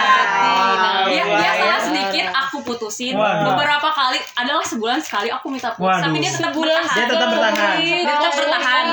dia 1.09 1.23
Buaya. 1.25 1.51
salah 1.55 1.79
sedikit 1.81 2.25
aku 2.29 2.57
putusin 2.61 3.13
Waduh. 3.13 3.45
beberapa 3.49 3.89
kali 3.89 4.19
adalah 4.35 4.61
sebulan 4.61 4.99
sekali 4.99 5.27
aku 5.27 5.47
minta 5.47 5.69
putus 5.71 5.89
Waduh. 5.89 6.03
tapi 6.05 6.17
dia 6.17 6.31
tetap 6.31 6.51
bertahan 6.51 6.95
Dia 6.95 7.05
tetap 7.07 7.27
bertahan. 7.27 7.75
dia 7.77 7.97
tetap 8.05 8.33
bertahan 8.35 8.85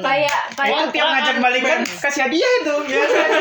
kayak 0.00 0.38
kayak 0.54 0.76
Itu 0.78 0.86
tiap 0.92 1.06
ngajak 1.08 1.36
balikan 1.38 1.78
kasih 1.84 2.20
hadiah 2.24 2.52
itu. 2.58 2.74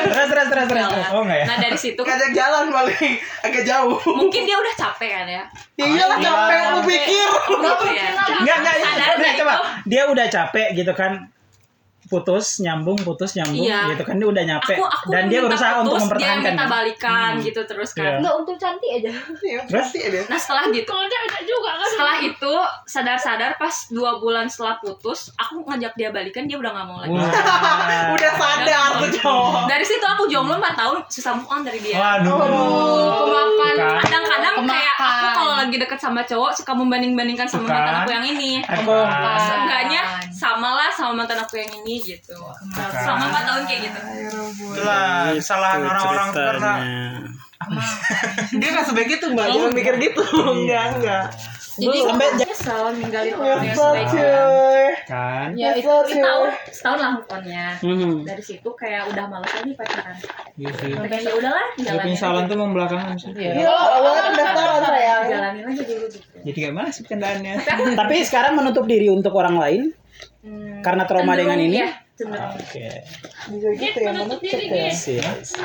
Terus 0.07 0.27
terus 0.27 0.47
terus 0.49 0.67
terus. 0.67 0.87
terus. 0.87 1.07
Oh 1.11 1.21
enggak 1.21 1.39
ya? 1.39 1.45
nah 1.45 1.57
dari 1.59 1.77
situ 1.77 2.01
Ngajak 2.01 2.29
jalan 2.31 2.65
paling 2.69 3.11
agak 3.43 3.63
jauh. 3.63 3.97
mungkin 4.07 4.41
dia 4.43 4.55
udah 4.55 4.73
capek 4.75 5.09
kan 5.13 5.27
ya 5.27 5.43
Ya 5.75 5.85
iyalah 5.87 6.17
capek 6.17 6.59
lu 6.71 6.81
pikir. 6.83 7.27
gitu 7.27 7.85
ya 7.87 8.05
Enggak 8.35 8.57
enggak. 8.59 8.75
Dari 8.97 9.31
coba. 9.35 9.53
itu. 9.53 9.63
Dia 9.87 10.01
udah 10.05 10.25
capek 10.27 10.67
gitu 10.73 10.93
kan. 10.93 11.11
Putus 12.07 12.59
nyambung 12.59 12.95
putus 12.97 13.33
nyambung 13.33 13.59
Iya. 13.59 13.91
gitu 13.91 14.03
kan 14.03 14.15
dia 14.15 14.27
udah 14.27 14.43
nyampe 14.45 14.73
aku 14.73 14.81
aku 14.81 15.07
dan 15.09 15.23
dia 15.25 15.39
berusaha 15.39 15.73
untuk 15.77 15.91
putus, 15.91 16.03
mempertahankan 16.05 16.39
dia 16.41 16.49
minta 16.49 16.63
kan? 16.63 16.71
balikan 16.71 17.31
Hmm. 17.33 17.43
gitu 17.43 17.61
terus 17.63 17.89
Iya. 17.91 17.99
kan 17.99 18.13
enggak 18.17 18.35
untuk 18.37 18.55
cantik 18.55 18.89
aja 18.93 19.11
Terus? 19.37 19.67
Pasti 19.69 19.97
ada. 20.01 20.19
nah 20.25 20.37
setelah 20.37 20.63
gitu 20.69 20.87
Kalau 20.87 21.05
dia 21.05 21.19
ada 21.21 21.39
juga 21.41 21.71
kan. 21.73 21.87
setelah 21.89 22.17
itu 22.21 22.53
sadar-sadar 22.85 23.51
pas 23.55 23.75
dua 23.89 24.11
bulan 24.17 24.45
setelah 24.45 24.75
putus 24.77 25.19
aku 25.33 25.61
ngajak 25.61 25.93
dia 25.93 26.09
balikan 26.09 26.43
dia 26.43 26.55
udah 26.55 26.71
nggak 26.71 26.85
mau 26.85 26.97
lagi. 26.97 27.11
Udah 28.13 28.31
sadar 28.33 28.89
tuh 28.97 29.09
cowok. 29.17 29.63
dari 29.67 29.83
situ 29.83 30.05
aku 30.05 30.23
jomblo 30.25 30.55
4 30.55 30.73
tahun 30.73 30.97
susah 31.07 31.31
move 31.33 31.49
on 31.49 31.61
dari 31.61 31.79
dia 31.79 31.97
Waduh. 31.97 32.37
kemakan 33.19 33.75
Kan. 34.57 34.65
kadang-kadang 34.65 34.73
kayak 34.73 34.93
aku 34.95 35.05
Kemakan. 35.07 35.33
kalau 35.35 35.53
lagi 35.55 35.75
deket 35.77 35.99
sama 35.99 36.21
cowok 36.23 36.51
suka 36.53 36.71
membanding-bandingkan 36.73 37.47
sama 37.47 37.61
Bukan. 37.63 37.75
mantan 37.77 37.95
aku 37.97 38.11
yang 38.11 38.25
ini 38.27 38.51
Aku 38.65 38.93
seenggaknya 39.37 40.01
samalah 40.29 40.89
sama 40.89 41.11
mantan 41.13 41.39
aku 41.39 41.53
yang 41.55 41.71
ini 41.77 41.95
gitu 41.99 42.37
selama 42.73 43.23
4 43.29 43.47
tahun 43.47 43.61
kayak 43.65 43.81
gitu 43.85 43.99
Itulah 44.73 45.05
kesalahan 45.33 45.79
orang-orang 45.83 46.27
karena 46.31 46.73
Dia 48.53 48.69
nggak 48.69 48.85
sebaik 48.85 49.09
itu 49.17 49.25
mbak. 49.33 49.49
Jangan 49.49 49.71
mikir 49.73 49.93
gitu. 49.97 50.21
Enggak 50.45 50.85
enggak. 50.93 51.25
jadi 51.73 51.97
Sampai 52.05 52.27
nyesel 52.37 52.81
ninggalin 52.95 53.33
orang 53.33 53.61
yang 53.61 53.75
sebaik. 53.75 54.96
Kan. 55.07 55.55
ya 55.55 55.71
itu 55.73 55.87
setahun 55.87 56.51
setahun 56.67 56.99
lah 56.99 57.09
move 57.13 57.27
on-nya 57.29 57.67
Hmm. 57.77 58.21
dari 58.21 58.39
situ 58.39 58.69
kayak 58.73 59.07
udah 59.07 59.25
malas 59.25 59.47
aja 59.49 59.63
nih 59.63 59.73
pacaran 59.73 60.15
Iya 60.53 60.71
sih. 60.75 60.91
kayak 60.93 61.21
ya 61.21 61.31
udahlah 61.33 61.65
Ya, 61.73 61.83
jalanin 61.87 62.03
penyesalan 62.05 62.37
aja 62.37 62.49
tuh 62.49 62.57
membelakangan 62.59 63.15
sih. 63.15 63.29
Iya, 63.33 63.51
awalnya 63.65 64.23
pendaftaran 64.27 64.79
sayang. 64.83 65.23
jalanin 65.27 65.63
aja 65.65 65.83
dulu 65.83 66.05
gitu 66.07 66.27
Jadi 66.43 66.59
mana 66.69 66.89
sih 66.89 67.01
bercandaannya? 67.01 67.53
Tapi 67.95 68.15
sekarang 68.21 68.53
menutup 68.53 68.83
diri 68.83 69.07
untuk 69.07 69.31
orang 69.33 69.55
lain 69.55 69.83
Hmm, 70.39 70.81
karena 70.81 71.03
trauma 71.03 71.33
dengan 71.33 71.59
ini. 71.59 71.77
ya, 71.77 71.93
cenderung. 72.13 72.49
Oke. 72.51 72.89
Bisa 73.47 73.67
gitu 73.75 73.97
ya 73.99 74.11
menutup 74.11 74.39
ya. 74.41 74.89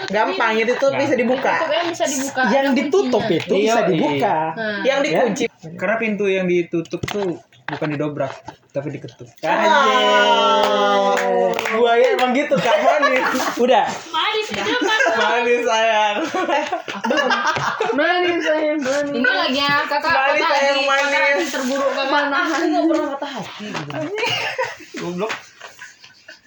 Gampang 0.09 0.53
itu 0.57 0.73
tuh 0.77 0.91
bisa 0.93 1.15
dibuka. 1.15 1.53
bisa 1.87 2.05
dibuka 2.05 2.43
Yang 2.51 2.67
ditutup 2.77 3.25
itu 3.27 3.55
bisa 3.55 3.81
Iya, 3.81 3.87
dibuka. 3.87 4.37
Nah, 4.53 4.83
Yang 4.83 4.99
dikunci. 5.03 5.45
Karena 5.73 5.97
pintu 5.97 6.25
yang 6.27 6.45
ditutup 6.45 7.01
tuh 7.03 7.41
bukan 7.69 7.89
didobrak, 7.95 8.33
tapi 8.75 8.89
diketuk. 8.93 9.29
Ah, 9.45 11.15
buaya 11.73 12.17
emang 12.19 12.35
gitu 12.35 12.55
kak 12.59 12.77
manis. 12.83 13.27
Udah. 13.57 13.87
Manis 14.11 14.47
depan. 14.53 14.99
Manis 15.17 15.63
sayang. 15.65 16.17
manis 17.93 18.41
sayang 18.47 18.79
manis 18.81 19.13
ini 19.13 19.29
lagi 19.29 19.61
ya 19.61 19.85
kakak 19.85 20.13
Manis, 20.13 20.41
kakak 20.41 20.51
sayang, 20.57 20.79
manis. 20.87 21.03
kakak 21.03 21.23
lagi 21.23 21.45
terburuk 21.51 21.91
kakak 21.93 22.23
Aku 22.33 22.65
nggak 22.69 22.85
pernah 22.89 23.07
patah 23.17 23.31
hati. 23.41 23.67
Goblok. 24.97 25.33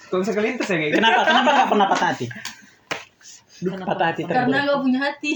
Kok 0.06 0.18
bisa 0.22 0.32
kelintas 0.38 0.68
ya 0.70 0.76
kayak 0.78 0.90
gitu? 0.94 0.98
Kenapa? 1.02 1.22
Kenapa 1.26 1.50
nggak 1.54 1.70
pernah 1.70 1.88
patah 1.90 2.08
hati? 2.14 2.26
Duh, 3.64 3.72
patah 3.82 4.06
hati 4.12 4.22
karena 4.28 4.42
terburuk. 4.44 4.64
nggak 4.66 4.80
punya 4.84 5.00
hati 5.00 5.34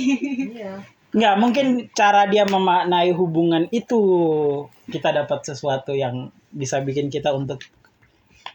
Nggak, 1.10 1.36
mungkin 1.42 1.68
cara 1.98 2.30
dia 2.30 2.46
memaknai 2.46 3.10
hubungan 3.18 3.66
itu 3.74 4.00
kita 4.90 5.10
dapat 5.10 5.42
sesuatu 5.42 5.98
yang 5.98 6.30
bisa 6.54 6.82
bikin 6.86 7.10
kita 7.10 7.34
untuk 7.34 7.62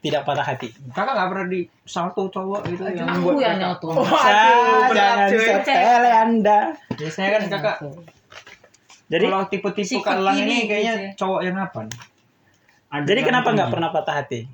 tidak 0.05 0.23
patah 0.29 0.45
hati. 0.45 0.69
Kakak 0.93 1.17
nggak 1.17 1.29
pernah 1.33 1.47
di 1.49 1.61
salto 1.89 2.29
cowok 2.29 2.63
gitu 2.69 2.85
yang 2.93 3.09
Aku 3.09 3.33
buat 3.33 3.41
yang. 3.41 3.73
Waduh, 3.81 4.93
berat 4.93 5.33
Jangan 5.33 5.61
sepele 5.65 6.11
Anda. 6.13 6.61
Biasanya 6.95 7.31
kan 7.33 7.43
kakak 7.49 7.77
Jadi 9.05 9.25
kalau 9.29 9.47
tipe-tipe 9.49 10.01
kiri 10.01 10.43
ini 10.45 10.57
kayaknya 10.69 10.93
gitu 10.97 11.05
ya. 11.05 11.11
cowok 11.17 11.41
yang 11.45 11.57
apa? 11.61 11.81
jadi 13.05 13.21
kenapa 13.27 13.49
nggak 13.51 13.71
pernah 13.75 13.91
patah 13.91 14.15
hati? 14.23 14.47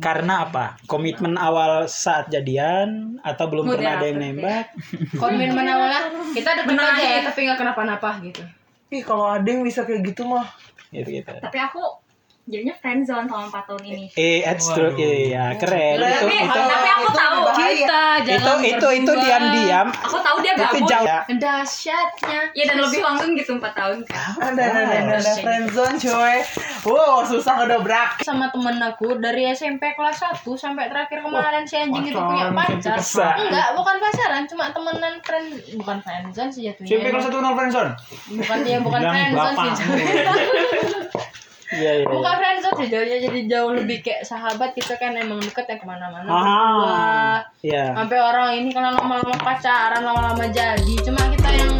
Karena 0.00 0.48
apa? 0.48 0.78
Komitmen 0.86 1.34
awal 1.36 1.86
saat 1.90 2.30
jadian 2.30 3.18
atau 3.20 3.44
belum 3.50 3.64
Udah 3.68 3.76
pernah 3.76 3.92
ada 3.98 4.06
yang 4.06 4.18
nembak? 4.20 4.66
komitmen 5.22 5.66
awalnya 5.66 6.02
kita 6.34 6.50
deket 6.62 6.70
Benar 6.74 6.94
aja 6.94 7.02
ya 7.02 7.20
tapi 7.26 7.38
nggak 7.46 7.58
kenapa-napa 7.58 8.10
gitu 8.22 8.42
Ih 8.92 9.02
kalau 9.02 9.26
ada 9.26 9.46
yang 9.46 9.64
bisa 9.66 9.82
kayak 9.82 10.06
gitu 10.06 10.28
mah. 10.28 10.46
Gitu 10.94 11.10
gitu. 11.10 11.26
tapi 11.42 11.58
aku 11.58 12.03
jadinya 12.44 12.76
friendzone 12.76 13.24
selama 13.24 13.48
4 13.48 13.68
tahun 13.72 13.82
ini 13.88 14.04
Eh, 14.20 14.44
that's 14.44 14.68
true. 14.68 14.92
Iya, 14.94 15.56
keren. 15.56 15.96
Itu 15.96 16.04
tapi, 16.04 16.34
itu 16.44 16.60
tapi 16.60 16.88
aku 16.92 17.04
itu 17.08 17.16
tahu 17.16 17.38
kita 17.56 18.02
itu 18.20 18.28
jalan 18.28 18.58
itu 18.60 18.88
itu 18.92 19.06
berdua. 19.08 19.22
diam-diam 19.24 19.86
aku 19.88 20.16
tahu 20.20 20.36
dia 20.44 20.52
itu 20.52 20.60
gabut 20.60 20.82
jauh. 20.84 21.06
Ya. 21.08 21.18
dahsyatnya 21.40 22.40
ya 22.52 22.64
dan 22.68 22.76
lebih 22.84 23.00
langgeng 23.00 23.32
gitu 23.32 23.52
4 23.56 23.64
tahun 23.72 23.98
kan 24.04 24.30
Ada 24.52 24.60
ada 24.60 24.80
ada 24.84 25.14
ada 25.16 25.32
friendzone 25.40 25.96
cuy. 25.96 26.36
Wow 26.84 27.24
susah 27.24 27.52
ngedobrak. 27.64 28.10
sama 28.20 28.52
temen 28.52 28.76
aku 28.76 29.16
dari 29.16 29.48
SMP 29.48 29.96
kelas 29.96 30.20
1 30.20 30.44
sampai 30.54 30.92
terakhir 30.92 31.24
kemarin 31.24 31.64
si 31.64 31.80
anjing 31.80 32.12
itu 32.12 32.20
punya 32.20 32.52
pacar 32.52 33.00
enggak 33.40 33.68
bukan 33.72 33.96
pacaran 33.96 34.44
cuma 34.44 34.68
temenan 34.68 35.14
friend 35.24 35.48
bukan 35.80 35.96
friendzone 36.04 36.52
sih 36.52 36.68
jatuhnya 36.68 36.92
SMP 36.92 37.06
kelas 37.08 37.24
satu 37.24 37.40
nol 37.40 37.56
friendzone. 37.56 37.92
bukan 38.36 38.58
dia 38.60 38.78
bukan 38.84 39.00
friendzone 39.00 39.56
sih. 39.56 39.72
Iya, 41.66 41.90
iya. 41.98 42.04
bukan 42.04 42.34
friendzone 42.34 42.76
sih 42.76 42.88
jauhnya 42.88 43.18
jadi 43.20 43.40
jauh 43.46 43.72
lebih 43.72 43.98
kayak 44.00 44.22
sahabat 44.22 44.72
kita 44.72 44.94
kan 44.94 45.14
emang 45.14 45.40
deket 45.40 45.64
yang 45.66 45.80
ke 45.80 45.86
mana-mana 45.86 46.28
Ah. 46.28 47.38
Iya. 47.60 47.94
sampai 47.94 48.18
orang 48.18 48.48
ini 48.54 48.68
kalau 48.70 48.92
lama-lama 48.92 49.36
pacaran 49.38 50.02
lama-lama 50.02 50.44
jadi 50.46 50.94
cuma 51.00 51.22
kita 51.30 51.48
yang 51.50 51.72